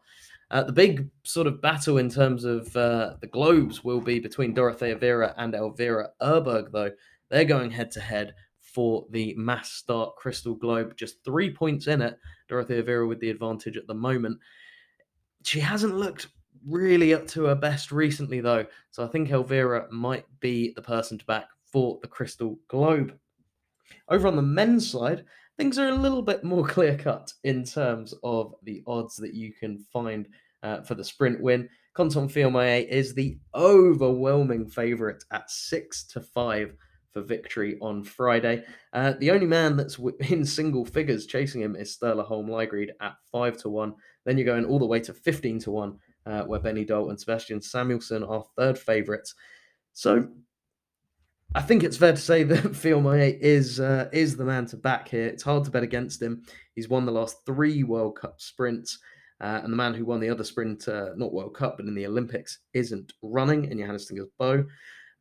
Uh, 0.51 0.63
the 0.63 0.73
big 0.73 1.09
sort 1.25 1.47
of 1.47 1.61
battle 1.61 1.99
in 1.99 2.09
terms 2.09 2.45
of 2.45 2.75
uh, 2.77 3.15
the 3.21 3.27
globes 3.27 3.83
will 3.83 4.01
be 4.01 4.21
between 4.21 4.55
Dorothea 4.55 4.97
Wierer 4.97 5.35
and 5.39 5.55
Elvira 5.55 6.11
Öberg, 6.23 6.71
though. 6.71 6.93
They're 7.31 7.45
going 7.45 7.71
head 7.71 7.91
to 7.93 8.01
head 8.01 8.35
for 8.61 9.07
the 9.11 9.35
mass 9.37 9.73
start 9.73 10.15
crystal 10.17 10.55
globe. 10.55 10.97
Just 10.97 11.25
three 11.25 11.53
points 11.53 11.89
in 11.89 12.01
it. 12.01 12.17
Dorothea 12.49 12.83
Wierer 12.83 13.09
with 13.09 13.19
the 13.19 13.31
advantage 13.31 13.77
at 13.77 13.89
the 13.89 13.95
moment. 13.95 14.39
She 15.47 15.61
hasn't 15.61 15.97
looked 15.97 16.27
really 16.67 17.15
up 17.15 17.29
to 17.29 17.45
her 17.45 17.55
best 17.55 17.93
recently, 17.93 18.41
though. 18.41 18.67
So 18.91 19.05
I 19.05 19.07
think 19.07 19.31
Elvira 19.31 19.87
might 19.93 20.25
be 20.41 20.73
the 20.75 20.83
person 20.83 21.19
to 21.19 21.25
back 21.25 21.47
for 21.65 22.01
the 22.03 22.09
Crystal 22.09 22.59
Globe. 22.67 23.17
Over 24.09 24.27
on 24.27 24.35
the 24.35 24.43
men's 24.43 24.91
side, 24.91 25.25
things 25.57 25.79
are 25.79 25.89
a 25.89 25.95
little 25.95 26.23
bit 26.23 26.43
more 26.43 26.67
clear 26.67 26.99
cut 26.99 27.33
in 27.45 27.63
terms 27.63 28.13
of 28.25 28.55
the 28.65 28.83
odds 28.89 29.15
that 29.17 29.35
you 29.35 29.53
can 29.53 29.79
find 29.93 30.27
uh, 30.65 30.83
for 30.83 30.97
the 30.97 31.05
sprint 31.05 31.41
win. 31.41 31.69
Quentin 31.95 32.29
Fillon 32.29 32.53
Maillet 32.53 32.89
is 32.89 33.15
the 33.15 33.39
overwhelming 33.55 34.67
favourite 34.67 35.23
at 35.31 35.49
six 35.49 36.03
to 36.09 36.21
five 36.21 36.75
for 37.13 37.23
victory 37.23 37.79
on 37.81 38.03
Friday. 38.03 38.65
Uh, 38.93 39.15
the 39.21 39.31
only 39.31 39.47
man 39.47 39.77
that's 39.77 39.99
in 40.29 40.45
single 40.45 40.85
figures 40.85 41.25
chasing 41.25 41.61
him 41.63 41.77
is 41.77 41.97
Sturla 41.97 42.25
Holm 42.27 42.49
Lægreid 42.49 42.89
at 43.01 43.15
five 43.31 43.57
to 43.59 43.69
one. 43.69 43.95
Then 44.27 44.37
you're 44.37 44.45
going 44.45 44.67
all 44.67 44.79
the 44.79 44.85
way 44.85 45.01
to 45.01 45.15
fifteen 45.15 45.59
to 45.61 45.71
one 45.71 45.99
uh, 46.27 46.43
where 46.43 46.61
Benny 46.61 46.85
Doll 46.85 47.09
and 47.09 47.19
Sebastian 47.19 47.61
Samuelsson 47.61 48.29
are 48.29 48.45
third 48.57 48.79
favourites. 48.79 49.35
So 49.93 50.29
I 51.55 51.63
think 51.63 51.85
it's 51.85 51.97
fair 51.97 52.13
to 52.13 52.19
say 52.19 52.43
that 52.43 52.77
Fillon 52.77 53.05
Maillet 53.05 53.39
is 53.41 53.81
uh, 53.81 54.09
is 54.13 54.37
the 54.37 54.45
man 54.45 54.67
to 54.67 54.77
back 54.77 55.09
here. 55.09 55.27
It's 55.27 55.43
hard 55.43 55.65
to 55.65 55.71
bet 55.71 55.83
against 55.83 56.21
him. 56.21 56.43
He's 56.75 56.89
won 56.89 57.07
the 57.07 57.13
last 57.13 57.47
three 57.47 57.83
World 57.85 58.17
Cup 58.17 58.41
sprints, 58.41 58.99
uh, 59.41 59.61
and 59.63 59.73
the 59.73 59.77
man 59.77 59.95
who 59.95 60.05
won 60.05 60.21
the 60.21 60.29
other 60.29 60.45
sprint, 60.45 60.89
uh, 60.89 61.11
not 61.17 61.33
World 61.33 61.55
Cup, 61.55 61.77
but 61.79 61.87
in 61.87 61.95
the 61.95 62.07
Olympics, 62.07 62.59
isn't 62.75 63.13
running 63.23 63.71
in 63.71 63.79
Johannes 63.79 64.11
Thingnes 64.11 64.29
Bø. 64.41 64.67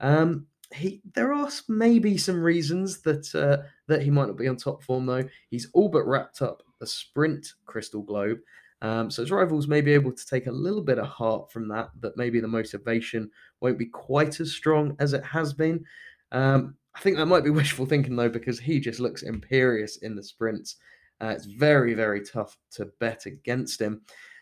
Um, 0.02 0.48
he, 0.74 1.02
there 1.14 1.32
are 1.32 1.50
maybe 1.70 2.18
some 2.18 2.42
reasons 2.42 3.02
that 3.02 3.34
uh, 3.36 3.66
that 3.88 4.02
he 4.02 4.10
might 4.10 4.28
not 4.28 4.38
be 4.38 4.48
on 4.48 4.58
top 4.58 4.84
form 4.84 5.06
though. 5.06 5.24
He's 5.50 5.70
all 5.74 5.90
but 5.90 6.08
wrapped 6.08 6.42
up 6.42 6.64
the 6.80 6.88
sprint 6.88 7.54
Crystal 7.66 8.02
Globe, 8.02 8.40
um, 8.86 9.10
so 9.10 9.24
his 9.24 9.32
rivals 9.32 9.68
may 9.68 9.82
be 9.82 9.94
able 9.94 10.12
to 10.12 10.28
take 10.28 10.46
a 10.46 10.52
little 10.52 10.84
bit 10.84 11.00
of 11.00 11.08
heart 11.08 11.52
from 11.52 11.68
that, 11.70 11.90
that 12.02 12.18
maybe 12.18 12.40
the 12.40 12.48
motivation 12.48 13.32
won't 13.60 13.80
be 13.80 13.88
quite 13.88 14.40
as 14.40 14.52
strong 14.52 14.96
as 15.00 15.14
it 15.14 15.26
has 15.26 15.56
been. 15.56 15.84
Um, 16.32 16.76
I 16.94 17.00
think 17.00 17.18
that 17.18 17.26
might 17.26 17.44
be 17.44 17.50
wishful 17.62 17.88
thinking 17.88 18.16
though, 18.16 18.30
because 18.30 18.60
he 18.60 18.80
just 18.80 19.00
looks 19.00 19.24
imperious 19.24 19.98
in 19.98 20.16
the 20.16 20.22
sprints. 20.22 20.76
Uh, 21.20 21.30
it's 21.36 21.46
very, 21.46 21.96
very 21.96 22.24
tough 22.24 22.60
to 22.74 22.86
bet 23.00 23.26
against 23.26 23.82
him. 23.82 24.02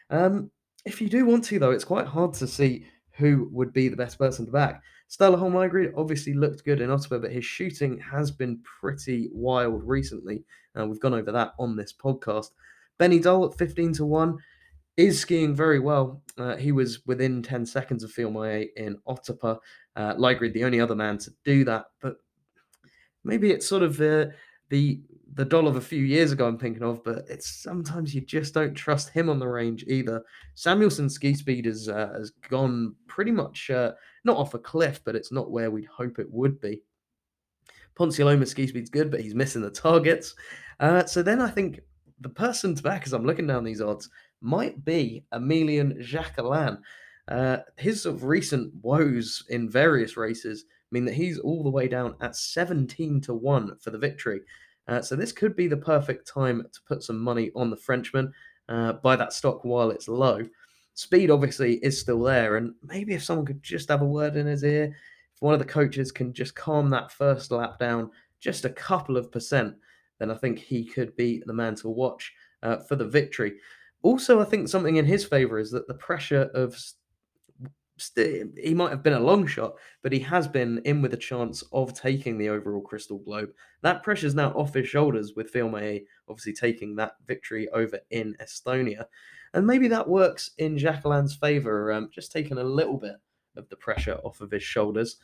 Um, 0.10 0.52
if 0.84 1.00
you 1.00 1.08
do 1.08 1.26
want 1.26 1.46
to, 1.46 1.58
though, 1.58 1.72
it's 1.72 1.86
quite 1.86 2.08
hard 2.08 2.34
to 2.34 2.48
see 2.48 2.86
who 3.12 3.48
would 3.54 3.72
be 3.72 3.88
the 3.88 3.96
best 3.96 4.18
person 4.18 4.46
to 4.46 4.52
back. 4.52 4.84
Sturla 5.10 5.40
Holm 5.40 5.56
obviously 5.96 6.34
looked 6.34 6.66
good 6.66 6.82
in 6.82 6.90
Otepää, 6.90 7.22
but 7.22 7.32
his 7.32 7.46
shooting 7.46 7.98
has 8.00 8.30
been 8.30 8.60
pretty 8.82 9.30
wild 9.32 9.84
recently. 9.86 10.44
Uh, 10.78 10.86
we've 10.86 11.00
gone 11.00 11.14
over 11.14 11.32
that 11.32 11.54
on 11.60 11.78
this 11.78 11.94
podcast. 11.94 12.50
Benny 13.00 13.20
Doll 13.20 13.46
at 13.46 13.58
15 13.58 13.94
to 13.94 14.06
1 14.06 14.38
is 14.98 15.20
skiing 15.20 15.56
very 15.56 15.80
well. 15.80 16.22
Uh, 16.38 16.56
he 16.56 16.72
was 16.72 17.06
within 17.06 17.42
10 17.42 17.66
seconds 17.66 18.04
of 18.04 18.12
Fillon 18.12 18.34
Maillet 18.34 18.70
in 18.76 18.98
Otepää. 19.08 19.58
Uh, 19.96 20.14
Lægreid, 20.16 20.54
the 20.54 20.64
only 20.64 20.80
other 20.80 20.96
man 20.96 21.18
to 21.20 21.32
do 21.44 21.64
that. 21.66 21.86
But 22.02 22.18
maybe 23.24 23.52
it's 23.52 23.68
sort 23.68 23.84
of 23.84 24.00
uh, 24.02 24.28
the 24.70 25.02
the 25.36 25.46
doll 25.46 25.68
of 25.68 25.78
a 25.78 25.82
few 25.82 26.04
years 26.04 26.32
ago 26.32 26.48
I'm 26.48 26.60
thinking 26.60 26.84
of, 26.84 27.04
but 27.04 27.26
it's 27.28 27.64
sometimes 27.64 28.14
you 28.14 28.22
just 28.22 28.54
don't 28.54 28.76
trust 28.76 29.10
him 29.10 29.30
on 29.30 29.40
the 29.40 29.48
range 29.48 29.84
either. 29.88 30.24
Samuelsson's 30.56 31.16
ski 31.16 31.34
speed 31.34 31.66
has, 31.66 31.90
uh, 31.90 32.12
has 32.14 32.32
gone 32.50 32.96
pretty 33.08 33.32
much 33.32 33.72
uh, 33.72 33.94
not 34.26 34.38
off 34.38 34.54
a 34.54 34.60
cliff, 34.60 35.02
but 35.04 35.16
it's 35.16 35.32
not 35.32 35.50
where 35.50 35.72
we'd 35.72 35.88
hope 35.88 36.20
it 36.20 36.32
would 36.32 36.60
be. 36.62 36.82
Ponsiluoma's 37.96 38.52
ski 38.52 38.68
speed's 38.68 38.90
good, 38.90 39.10
but 39.10 39.22
he's 39.22 39.36
missing 39.36 39.62
the 39.62 39.72
targets. 39.72 40.36
Uh, 40.80 41.06
so 41.06 41.24
then 41.24 41.42
I 41.42 41.50
think 41.50 41.80
the 42.24 42.30
person 42.30 42.74
to 42.76 42.84
back, 42.84 43.04
as 43.06 43.14
I'm 43.14 43.26
looking 43.26 43.48
down 43.48 43.64
these 43.64 43.82
odds, 43.82 44.10
might 44.42 44.84
be 44.84 45.26
Emilien 45.34 46.00
Jacquelin. 46.02 46.80
Uh, 47.28 47.58
his 47.78 48.02
sort 48.02 48.16
of 48.16 48.24
recent 48.24 48.74
woes 48.82 49.44
in 49.50 49.70
various 49.70 50.18
races 50.18 50.66
mean 50.92 51.06
that 51.06 51.14
he's 51.14 51.40
all 51.40 51.64
the 51.64 51.70
way 51.70 51.88
down 51.88 52.16
at 52.22 52.36
17 52.36 53.22
to 53.22 53.34
1 53.34 53.78
for 53.80 53.92
the 53.92 53.98
victory. 53.98 54.42
Uh, 54.88 55.02
so 55.02 55.16
this 55.16 55.32
could 55.32 55.56
be 55.56 55.68
the 55.68 55.78
perfect 55.78 56.28
time 56.28 56.66
to 56.74 56.80
put 56.88 57.04
some 57.04 57.20
money 57.20 57.52
on 57.56 57.70
the 57.70 57.78
Frenchman. 57.78 58.34
uh, 58.70 58.94
by 58.94 59.16
that 59.16 59.34
stock 59.34 59.64
while 59.64 59.92
it's 59.92 60.08
low. 60.08 60.48
Speed 60.94 61.32
obviously 61.32 61.76
is 61.78 62.00
still 62.00 62.22
there, 62.22 62.58
and 62.58 62.74
maybe 62.84 63.14
if 63.14 63.24
someone 63.24 63.46
could 63.46 63.64
just 63.64 63.90
have 63.90 64.02
a 64.02 64.06
word 64.06 64.36
in 64.36 64.46
his 64.46 64.64
ear, 64.64 64.86
if 65.34 65.42
one 65.42 65.54
of 65.54 65.60
the 65.60 65.66
coaches 65.66 66.12
can 66.12 66.34
just 66.34 66.56
calm 66.56 66.90
that 66.90 67.12
first 67.12 67.52
lap 67.52 67.80
down 67.80 68.12
just 68.40 68.66
a 68.66 68.70
couple 68.70 69.18
of 69.18 69.32
percent, 69.32 69.76
then 70.24 70.32
I 70.32 70.40
think 70.40 70.58
he 70.58 70.86
could 70.86 71.16
be 71.18 71.44
the 71.46 71.54
man 71.54 71.76
to 71.76 71.90
watch 71.90 72.32
uh, 72.64 72.78
for 72.78 72.96
the 72.96 73.06
victory. 73.06 73.54
Also, 74.02 74.40
I 74.40 74.46
think 74.46 74.70
something 74.70 74.96
in 74.96 75.06
his 75.06 75.26
favour 75.26 75.60
is 75.60 75.70
that 75.72 75.88
the 75.88 75.94
pressure 75.96 76.50
of 76.54 76.78
st- 77.98 78.58
he 78.58 78.74
might 78.74 78.92
have 78.92 79.04
been 79.04 79.14
a 79.14 79.20
long 79.20 79.46
shot, 79.46 79.74
but 80.02 80.14
he 80.14 80.20
has 80.20 80.48
been 80.48 80.82
in 80.86 81.02
with 81.02 81.14
a 81.14 81.18
chance 81.18 81.62
of 81.74 81.94
taking 81.94 82.38
the 82.38 82.48
overall 82.48 82.82
Crystal 82.82 83.20
Globe. 83.20 83.50
That 83.82 84.02
pressure 84.02 84.28
is 84.28 84.34
now 84.34 84.52
off 84.52 84.74
his 84.74 84.88
shoulders 84.88 85.34
with 85.36 85.54
May 85.54 86.06
obviously 86.30 86.54
taking 86.54 86.96
that 86.96 87.16
victory 87.28 87.68
over 87.70 88.00
in 88.12 88.36
Estonia. 88.42 89.06
And 89.54 89.68
maybe 89.68 89.90
that 89.90 90.08
works 90.08 90.52
in 90.58 90.78
Jacquelin's 90.78 91.36
favour, 91.36 91.92
um, 91.92 92.10
just 92.14 92.32
taking 92.32 92.58
a 92.58 92.64
little 92.64 92.98
bit 92.98 93.16
of 93.58 93.68
the 93.68 93.76
pressure 93.76 94.20
off 94.24 94.40
of 94.40 94.52
his 94.52 94.64
shoulders. 94.64 95.18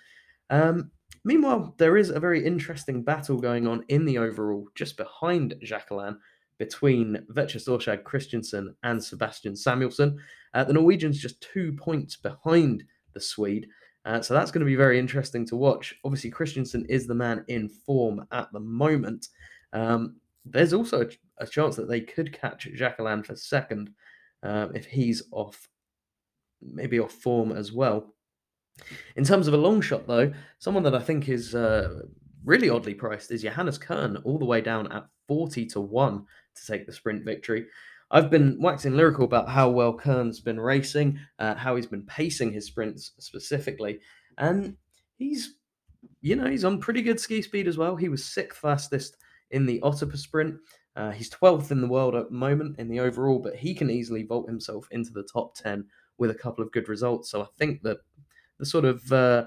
Um, 0.49 0.91
meanwhile, 1.23 1.75
there 1.77 1.97
is 1.97 2.09
a 2.09 2.19
very 2.19 2.45
interesting 2.45 3.03
battle 3.03 3.37
going 3.37 3.67
on 3.67 3.83
in 3.89 4.05
the 4.05 4.17
overall 4.17 4.67
just 4.75 4.97
behind 4.97 5.55
Jacquelin 5.63 6.17
between 6.57 7.25
Vetle 7.31 8.03
Christiansen 8.03 8.75
and 8.83 9.03
Sebastian 9.03 9.53
Samuelsson. 9.53 10.17
Uh, 10.53 10.63
the 10.63 10.73
Norwegian's 10.73 11.19
just 11.19 11.41
two 11.41 11.73
points 11.73 12.17
behind 12.17 12.83
the 13.13 13.21
Swede. 13.21 13.67
Uh, 14.05 14.21
so 14.21 14.33
that's 14.33 14.51
going 14.51 14.59
to 14.61 14.65
be 14.65 14.75
very 14.75 14.99
interesting 14.99 15.45
to 15.47 15.55
watch. 15.55 15.95
Obviously, 16.03 16.29
Christiansen 16.29 16.85
is 16.87 17.07
the 17.07 17.15
man 17.15 17.43
in 17.47 17.69
form 17.69 18.25
at 18.31 18.51
the 18.51 18.59
moment. 18.59 19.27
Um, 19.73 20.17
there's 20.45 20.73
also 20.73 21.01
a, 21.01 21.07
a, 21.39 21.47
chance 21.47 21.75
that 21.75 21.89
they 21.89 22.01
could 22.01 22.33
catch 22.33 22.67
Jacquelin 22.75 23.25
for 23.25 23.35
second 23.35 23.91
um, 24.41 24.75
if 24.75 24.85
he's 24.85 25.23
off, 25.31 25.67
maybe 26.61 26.99
off 26.99 27.11
form 27.11 27.51
as 27.51 27.71
well. 27.71 28.15
In 29.15 29.23
terms 29.23 29.47
of 29.47 29.53
a 29.53 29.57
long 29.57 29.81
shot, 29.81 30.07
though, 30.07 30.33
someone 30.59 30.83
that 30.83 30.95
I 30.95 30.99
think 30.99 31.29
is 31.29 31.55
uh, 31.55 32.01
really 32.43 32.69
oddly 32.69 32.93
priced 32.93 33.31
is 33.31 33.41
Johannes 33.41 33.77
Kern, 33.77 34.17
all 34.23 34.39
the 34.39 34.45
way 34.45 34.61
down 34.61 34.91
at 34.91 35.05
40 35.27 35.65
to 35.67 35.81
1 35.81 36.25
to 36.55 36.71
take 36.71 36.85
the 36.85 36.93
sprint 36.93 37.23
victory. 37.23 37.65
I've 38.11 38.31
been 38.31 38.59
waxing 38.59 38.95
lyrical 38.95 39.25
about 39.25 39.49
how 39.49 39.69
well 39.69 39.93
Kern's 39.93 40.39
been 40.39 40.59
racing, 40.59 41.19
uh, 41.37 41.55
how 41.55 41.75
he's 41.75 41.85
been 41.85 42.05
pacing 42.05 42.51
his 42.51 42.65
sprints 42.65 43.11
specifically, 43.19 43.99
and 44.37 44.75
he's, 45.17 45.55
you 46.21 46.35
know, 46.35 46.49
he's 46.49 46.65
on 46.65 46.79
pretty 46.79 47.03
good 47.03 47.19
ski 47.19 47.41
speed 47.41 47.67
as 47.67 47.77
well. 47.77 47.95
He 47.95 48.09
was 48.09 48.25
sixth 48.25 48.59
fastest 48.59 49.17
in 49.51 49.65
the 49.65 49.79
Otepää 49.81 50.17
sprint. 50.17 50.55
Uh, 50.95 51.11
he's 51.11 51.29
12th 51.29 51.71
in 51.71 51.81
the 51.81 51.87
world 51.87 52.15
at 52.15 52.29
the 52.29 52.35
moment 52.35 52.79
in 52.79 52.89
the 52.89 52.99
overall, 52.99 53.39
but 53.39 53.55
he 53.55 53.75
can 53.75 53.91
easily 53.91 54.23
vault 54.23 54.49
himself 54.49 54.87
into 54.91 55.11
the 55.11 55.27
top 55.31 55.55
10 55.55 55.85
with 56.17 56.31
a 56.31 56.35
couple 56.35 56.63
of 56.63 56.71
good 56.71 56.89
results. 56.89 57.29
So 57.29 57.41
I 57.41 57.47
think 57.57 57.83
that 57.83 57.99
the 58.59 58.65
sort 58.65 58.85
of 58.85 59.11
uh, 59.11 59.45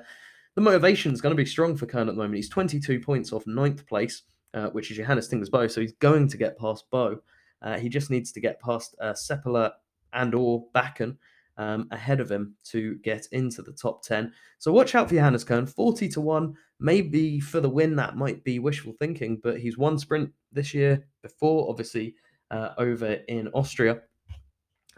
the 0.55 0.61
motivation 0.61 1.13
is 1.13 1.21
going 1.21 1.35
to 1.35 1.43
be 1.43 1.47
strong 1.47 1.77
for 1.77 1.87
Kern 1.87 2.09
at 2.09 2.15
the 2.15 2.21
moment. 2.21 2.37
He's 2.37 2.49
22 2.49 3.01
points 3.01 3.33
off 3.33 3.47
ninth 3.47 3.87
place, 3.87 4.23
uh, 4.55 4.69
which 4.69 4.91
is 4.91 4.97
Johannes 4.97 5.29
Thingnes 5.29 5.49
Bø, 5.49 5.71
so 5.71 5.81
he's 5.81 5.95
going 5.95 6.29
to 6.29 6.37
get 6.37 6.59
past 6.59 6.91
Bo. 6.91 7.21
Uh, 7.63 7.79
he 7.79 7.89
just 7.89 8.11
needs 8.11 8.33
to 8.33 8.41
get 8.41 8.61
past 8.61 8.95
uh, 9.01 9.13
Seppala 9.13 9.73
and 10.13 10.35
or 10.35 10.67
Bakken 10.75 11.17
um, 11.57 11.89
ahead 11.91 12.21
of 12.21 12.31
him 12.31 12.55
to 12.65 12.97
get 12.97 13.27
into 13.33 13.63
the 13.63 13.73
top 13.73 14.03
10. 14.03 14.33
So 14.59 14.73
watch 14.73 14.95
out 14.95 15.09
for 15.09 15.15
Johannes 15.15 15.45
Kern. 15.45 15.67
40 15.67 16.09
to 16.11 16.21
1, 16.21 16.55
maybe 16.81 17.41
for 17.41 17.61
the 17.61 17.69
win, 17.69 17.97
that 17.97 18.17
might 18.17 18.43
be 18.45 18.59
wishful 18.59 18.95
thinking, 18.99 19.41
but 19.43 19.61
he's 19.61 19.79
won 19.79 19.99
sprint 19.99 20.31
this 20.51 20.75
year 20.75 21.07
before, 21.23 21.69
obviously, 21.71 22.15
uh, 22.51 22.71
over 22.79 23.13
in 23.29 23.49
Austria. 23.49 24.01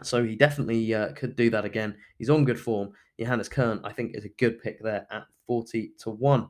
So 0.03 0.23
he 0.23 0.35
definitely 0.35 0.93
uh, 0.93 1.13
could 1.13 1.35
do 1.35 1.49
that 1.51 1.65
again. 1.65 1.95
He's 2.17 2.29
on 2.29 2.45
good 2.45 2.59
form. 2.59 2.91
Johannes 3.19 3.49
Kern, 3.49 3.79
I 3.83 3.93
think, 3.93 4.15
is 4.15 4.25
a 4.25 4.29
good 4.29 4.61
pick 4.61 4.81
there 4.81 5.07
at 5.11 5.23
40 5.47 5.93
to 5.99 6.09
1. 6.09 6.47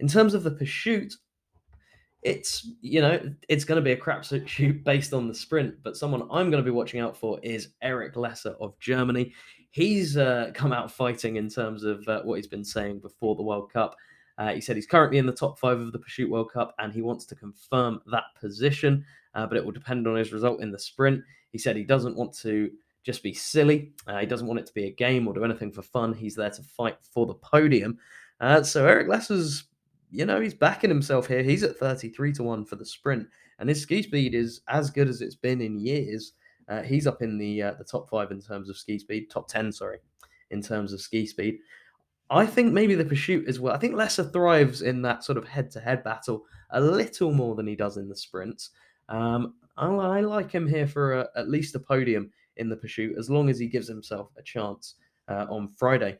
In 0.00 0.08
terms 0.08 0.34
of 0.34 0.42
the 0.42 0.50
pursuit, 0.50 1.14
it's 2.22 2.68
you 2.80 3.00
know 3.00 3.20
it's 3.48 3.64
going 3.64 3.76
to 3.76 3.84
be 3.84 3.92
a 3.92 3.96
crap 3.96 4.24
shoot 4.46 4.82
based 4.84 5.14
on 5.14 5.28
the 5.28 5.34
sprint 5.34 5.74
but 5.84 5.96
someone 5.96 6.22
i'm 6.22 6.50
going 6.50 6.62
to 6.62 6.62
be 6.62 6.74
watching 6.74 6.98
out 6.98 7.16
for 7.16 7.38
is 7.42 7.68
eric 7.82 8.16
lesser 8.16 8.56
of 8.60 8.76
germany 8.80 9.32
he's 9.70 10.16
uh, 10.16 10.50
come 10.52 10.72
out 10.72 10.90
fighting 10.90 11.36
in 11.36 11.48
terms 11.48 11.84
of 11.84 12.06
uh, 12.08 12.22
what 12.22 12.34
he's 12.34 12.48
been 12.48 12.64
saying 12.64 12.98
before 12.98 13.36
the 13.36 13.42
world 13.42 13.72
cup 13.72 13.94
uh, 14.38 14.52
he 14.52 14.60
said 14.60 14.74
he's 14.74 14.86
currently 14.86 15.18
in 15.18 15.26
the 15.26 15.32
top 15.32 15.58
five 15.58 15.78
of 15.78 15.92
the 15.92 15.98
pursuit 15.98 16.28
world 16.28 16.50
cup 16.52 16.74
and 16.80 16.92
he 16.92 17.00
wants 17.00 17.26
to 17.26 17.36
confirm 17.36 18.00
that 18.10 18.24
position 18.40 19.04
uh, 19.34 19.46
but 19.46 19.56
it 19.56 19.64
will 19.64 19.72
depend 19.72 20.06
on 20.08 20.16
his 20.16 20.32
result 20.32 20.60
in 20.60 20.72
the 20.72 20.78
sprint 20.78 21.22
he 21.56 21.58
said 21.58 21.76
he 21.76 21.84
doesn't 21.84 22.16
want 22.16 22.36
to 22.36 22.70
just 23.02 23.22
be 23.22 23.32
silly 23.32 23.92
uh, 24.06 24.18
he 24.18 24.26
doesn't 24.26 24.46
want 24.48 24.58
it 24.58 24.66
to 24.66 24.74
be 24.74 24.84
a 24.84 24.92
game 24.92 25.26
or 25.26 25.34
do 25.34 25.44
anything 25.44 25.72
for 25.72 25.82
fun 25.82 26.12
he's 26.12 26.34
there 26.34 26.50
to 26.50 26.62
fight 26.62 26.96
for 27.02 27.26
the 27.26 27.34
podium 27.34 27.96
uh, 28.40 28.62
so 28.62 28.86
eric 28.86 29.08
lesser's 29.08 29.64
you 30.10 30.24
know, 30.24 30.40
he's 30.40 30.54
backing 30.54 30.90
himself 30.90 31.26
here. 31.26 31.42
He's 31.42 31.62
at 31.62 31.76
33 31.76 32.32
to 32.34 32.42
1 32.42 32.64
for 32.64 32.76
the 32.76 32.86
sprint, 32.86 33.26
and 33.58 33.68
his 33.68 33.82
ski 33.82 34.02
speed 34.02 34.34
is 34.34 34.60
as 34.68 34.90
good 34.90 35.08
as 35.08 35.20
it's 35.20 35.34
been 35.34 35.60
in 35.60 35.78
years. 35.78 36.32
Uh, 36.68 36.82
he's 36.82 37.06
up 37.06 37.22
in 37.22 37.38
the 37.38 37.62
uh, 37.62 37.74
the 37.74 37.84
top 37.84 38.08
five 38.08 38.30
in 38.30 38.40
terms 38.40 38.68
of 38.68 38.76
ski 38.76 38.98
speed, 38.98 39.30
top 39.30 39.48
10, 39.48 39.72
sorry, 39.72 39.98
in 40.50 40.62
terms 40.62 40.92
of 40.92 41.00
ski 41.00 41.26
speed. 41.26 41.58
I 42.28 42.44
think 42.44 42.72
maybe 42.72 42.94
the 42.96 43.04
pursuit 43.04 43.48
as 43.48 43.60
well. 43.60 43.74
I 43.74 43.78
think 43.78 43.94
Lesser 43.94 44.24
thrives 44.24 44.82
in 44.82 45.00
that 45.02 45.22
sort 45.22 45.38
of 45.38 45.46
head 45.46 45.70
to 45.72 45.80
head 45.80 46.02
battle 46.02 46.44
a 46.70 46.80
little 46.80 47.32
more 47.32 47.54
than 47.54 47.66
he 47.66 47.76
does 47.76 47.98
in 47.98 48.08
the 48.08 48.16
sprints. 48.16 48.70
Um, 49.08 49.54
I, 49.76 50.20
like 50.20 50.50
him 50.50 50.66
here 50.66 50.86
for 50.86 51.20
a, 51.20 51.28
at 51.36 51.48
least 51.48 51.74
a 51.74 51.80
podium 51.80 52.30
in 52.56 52.68
the 52.68 52.76
pursuit 52.76 53.16
as 53.18 53.28
long 53.30 53.48
as 53.48 53.58
he 53.58 53.66
gives 53.66 53.88
himself 53.88 54.30
a 54.36 54.42
chance 54.42 54.94
uh, 55.28 55.46
on 55.50 55.68
Friday. 55.68 56.18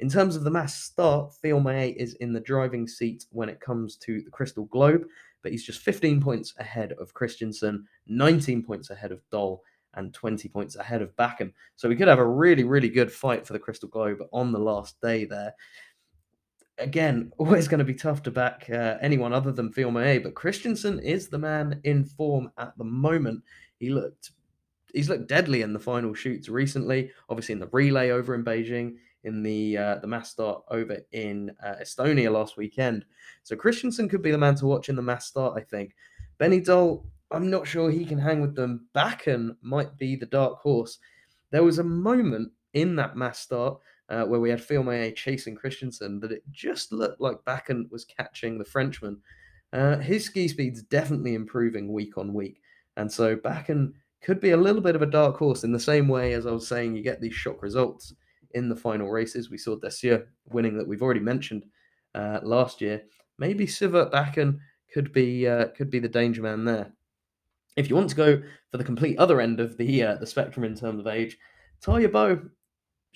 In 0.00 0.08
terms 0.08 0.36
of 0.36 0.44
the 0.44 0.50
mass 0.50 0.82
start, 0.82 1.32
May 1.42 1.90
is 1.90 2.14
in 2.14 2.32
the 2.32 2.40
driving 2.40 2.86
seat 2.86 3.24
when 3.30 3.48
it 3.48 3.60
comes 3.60 3.96
to 3.96 4.22
the 4.22 4.30
Crystal 4.30 4.66
Globe, 4.66 5.06
but 5.42 5.52
he's 5.52 5.64
just 5.64 5.80
15 5.80 6.20
points 6.20 6.54
ahead 6.58 6.92
of 6.92 7.14
Christiansen, 7.14 7.86
19 8.06 8.62
points 8.62 8.90
ahead 8.90 9.12
of 9.12 9.20
Doll, 9.30 9.62
and 9.94 10.14
20 10.14 10.48
points 10.48 10.76
ahead 10.76 11.02
of 11.02 11.14
Bakken. 11.16 11.52
So 11.76 11.88
we 11.88 11.96
could 11.96 12.08
have 12.08 12.18
a 12.18 12.26
really, 12.26 12.64
really 12.64 12.88
good 12.88 13.10
fight 13.10 13.46
for 13.46 13.54
the 13.54 13.58
Crystal 13.58 13.88
Globe 13.88 14.18
on 14.32 14.52
the 14.52 14.58
last 14.58 15.00
day 15.00 15.24
there. 15.24 15.54
Again, 16.78 17.32
always 17.38 17.68
going 17.68 17.78
to 17.78 17.84
be 17.84 17.94
tough 17.94 18.22
to 18.24 18.30
back 18.30 18.68
uh, 18.70 18.96
anyone 19.00 19.32
other 19.32 19.52
than 19.52 19.72
May, 19.76 20.18
but 20.18 20.34
Christiansen 20.34 21.00
is 21.00 21.28
the 21.28 21.38
man 21.38 21.80
in 21.84 22.04
form 22.04 22.50
at 22.58 22.76
the 22.78 22.84
moment. 22.84 23.42
He 23.78 23.90
looked 23.90 24.30
he's 24.92 25.08
looked 25.08 25.28
deadly 25.28 25.62
in 25.62 25.72
the 25.72 25.78
final 25.78 26.14
shoots 26.14 26.48
recently. 26.48 27.10
Obviously, 27.28 27.52
in 27.52 27.60
the 27.60 27.68
relay 27.68 28.10
over 28.10 28.34
in 28.34 28.44
Beijing, 28.44 28.94
in 29.24 29.42
the 29.42 29.76
uh, 29.76 29.94
the 29.96 30.06
mass 30.06 30.30
start 30.30 30.62
over 30.70 30.98
in 31.12 31.50
uh, 31.64 31.76
Estonia 31.82 32.32
last 32.32 32.56
weekend. 32.56 33.04
So 33.42 33.56
Christiansen 33.56 34.08
could 34.08 34.22
be 34.22 34.30
the 34.30 34.38
man 34.38 34.54
to 34.56 34.66
watch 34.66 34.88
in 34.88 34.96
the 34.96 35.02
mass 35.02 35.26
start. 35.26 35.54
I 35.56 35.60
think 35.60 35.94
Benny 36.38 36.60
Doll. 36.60 37.04
I'm 37.30 37.50
not 37.50 37.66
sure 37.66 37.90
he 37.90 38.06
can 38.06 38.18
hang 38.18 38.40
with 38.40 38.54
them. 38.54 38.86
Bakken 38.94 39.54
might 39.60 39.98
be 39.98 40.16
the 40.16 40.24
dark 40.24 40.60
horse. 40.60 40.98
There 41.50 41.62
was 41.62 41.78
a 41.78 41.84
moment 41.84 42.52
in 42.72 42.96
that 42.96 43.18
mass 43.18 43.38
start 43.40 43.78
uh, 44.08 44.24
where 44.24 44.40
we 44.40 44.50
had 44.50 44.62
Phil 44.62 45.12
chasing 45.12 45.54
Christiansen 45.54 46.20
that 46.20 46.32
it 46.32 46.42
just 46.50 46.92
looked 46.92 47.20
like 47.20 47.44
Bakken 47.46 47.90
was 47.90 48.04
catching 48.04 48.58
the 48.58 48.64
Frenchman. 48.64 49.18
Uh, 49.72 49.98
his 49.98 50.24
ski 50.24 50.48
speed's 50.48 50.82
definitely 50.82 51.34
improving 51.34 51.92
week 51.92 52.16
on 52.16 52.32
week. 52.32 52.60
And 52.96 53.10
so 53.10 53.36
Bakken 53.36 53.92
could 54.22 54.40
be 54.40 54.50
a 54.50 54.56
little 54.56 54.80
bit 54.80 54.96
of 54.96 55.02
a 55.02 55.06
dark 55.06 55.36
horse 55.36 55.64
in 55.64 55.72
the 55.72 55.78
same 55.78 56.08
way 56.08 56.32
as 56.32 56.46
I 56.46 56.50
was 56.50 56.66
saying 56.66 56.96
you 56.96 57.02
get 57.02 57.20
these 57.20 57.34
shock 57.34 57.62
results 57.62 58.14
in 58.52 58.68
the 58.68 58.76
final 58.76 59.10
races. 59.10 59.50
We 59.50 59.58
saw 59.58 59.76
Desthieux 59.76 60.24
winning 60.46 60.76
that 60.78 60.88
we've 60.88 61.02
already 61.02 61.20
mentioned 61.20 61.64
uh, 62.14 62.40
last 62.42 62.80
year. 62.80 63.02
Maybe 63.38 63.66
Sivert 63.66 64.10
Bakken 64.10 64.58
could 64.92 65.12
be 65.12 65.46
uh, 65.46 65.68
could 65.68 65.90
be 65.90 65.98
the 65.98 66.08
danger 66.08 66.42
man 66.42 66.64
there. 66.64 66.92
If 67.76 67.88
you 67.88 67.94
want 67.94 68.10
to 68.10 68.16
go 68.16 68.42
for 68.70 68.78
the 68.78 68.84
complete 68.84 69.18
other 69.18 69.40
end 69.40 69.60
of 69.60 69.76
the 69.76 70.02
uh, 70.02 70.14
the 70.16 70.26
spectrum 70.26 70.64
in 70.64 70.74
terms 70.74 70.98
of 70.98 71.06
age, 71.06 71.38
Tarjei 71.82 72.08
Bø 72.08 72.48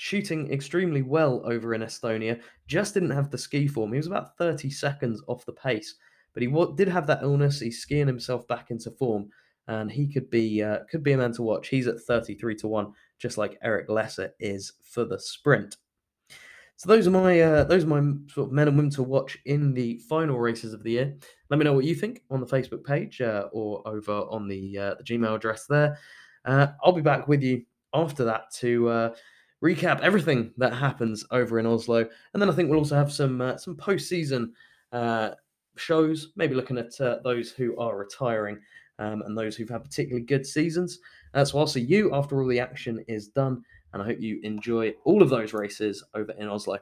shooting 0.03 0.53
extremely 0.53 1.01
well 1.01 1.41
over 1.45 1.75
in 1.75 1.81
Estonia. 1.81 2.41
Just 2.67 2.93
didn't 2.93 3.11
have 3.11 3.31
the 3.31 3.39
ski 3.39 3.69
form. 3.69 3.93
He 3.93 3.99
was 3.99 4.09
about 4.09 4.37
30 4.37 4.69
seconds 4.69 5.23
off 5.29 5.47
the 5.47 5.53
pace, 5.53 5.95
but 6.35 6.43
he 6.43 6.49
w- 6.49 6.75
did 6.77 6.89
have 6.89 7.07
that 7.07 7.23
illness. 7.23 7.61
He's 7.61 7.79
skiing 7.79 8.09
himself 8.09 8.49
back 8.49 8.73
into 8.73 8.91
form, 8.91 9.29
and 9.69 9.89
he 9.89 10.09
could 10.09 10.29
be 10.29 10.61
uh, 10.61 10.81
could 10.91 11.05
be 11.05 11.13
a 11.13 11.17
man 11.17 11.31
to 11.35 11.43
watch. 11.43 11.69
He's 11.69 11.87
at 11.87 12.01
33 12.01 12.57
to 12.57 12.67
one 12.67 12.93
just 13.21 13.39
like 13.39 13.61
Erik 13.63 13.89
Lesser 13.89 14.35
is 14.41 14.73
for 14.83 15.05
the 15.05 15.21
sprint. 15.21 15.77
So 16.75 16.89
those 16.89 17.07
are 17.07 17.13
my 17.13 17.41
uh, 17.41 17.63
those 17.63 17.85
are 17.85 18.01
my 18.01 18.01
sort 18.27 18.49
of 18.49 18.53
men 18.53 18.67
and 18.67 18.77
women 18.77 18.91
to 18.95 19.05
watch 19.05 19.39
in 19.45 19.73
the 19.73 19.99
final 20.09 20.41
races 20.41 20.75
of 20.75 20.83
the 20.83 20.91
year. 20.91 21.17
Let 21.49 21.59
me 21.61 21.65
know 21.65 21.75
what 21.75 21.85
you 21.85 21.95
think 21.95 22.23
on 22.29 22.41
the 22.41 22.47
Facebook 22.47 22.83
page 22.83 23.21
uh, 23.21 23.47
or 23.53 23.87
over 23.87 24.11
on 24.11 24.49
the 24.49 24.77
uh, 24.77 24.95
the 24.95 25.05
Gmail 25.05 25.37
address 25.37 25.67
there. 25.67 25.97
Uh, 26.45 26.67
I'll 26.83 26.91
be 26.91 27.03
back 27.03 27.29
with 27.29 27.41
you 27.41 27.63
after 27.95 28.25
that 28.25 28.51
to 28.55 28.89
uh, 28.89 29.15
recap 29.63 30.01
everything 30.01 30.53
that 30.57 30.73
happens 30.73 31.25
over 31.31 31.59
in 31.59 31.67
Oslo, 31.67 32.09
and 32.33 32.43
then 32.43 32.51
I 32.51 32.53
think 32.53 32.69
we'll 32.69 32.79
also 32.79 32.97
have 32.97 33.13
some 33.13 33.41
uh, 33.41 33.57
some 33.57 33.77
post 33.77 34.09
season 34.09 34.53
shows, 35.77 36.33
maybe 36.37 36.55
looking 36.55 36.79
at 36.79 37.01
uh, 37.01 37.19
those 37.25 37.51
who 37.51 37.77
are 37.79 37.97
retiring 37.97 38.59
um, 38.99 39.23
and 39.23 39.37
those 39.37 39.57
who've 39.57 39.69
had 39.69 39.83
particularly 39.83 40.25
good 40.25 40.47
seasons. 40.47 40.99
so 41.45 41.59
I'll 41.59 41.67
see 41.67 41.81
you 41.81 42.15
after 42.15 42.41
all 42.41 42.49
the 42.49 42.61
action 42.61 43.03
is 43.09 43.29
done, 43.29 43.63
and 43.93 44.03
I 44.03 44.05
hope 44.05 44.21
you 44.21 44.41
enjoy 44.43 44.95
all 45.05 45.23
of 45.23 45.31
those 45.31 45.53
races 45.53 46.05
over 46.15 46.33
in 46.33 46.49
Oslo. 46.49 46.79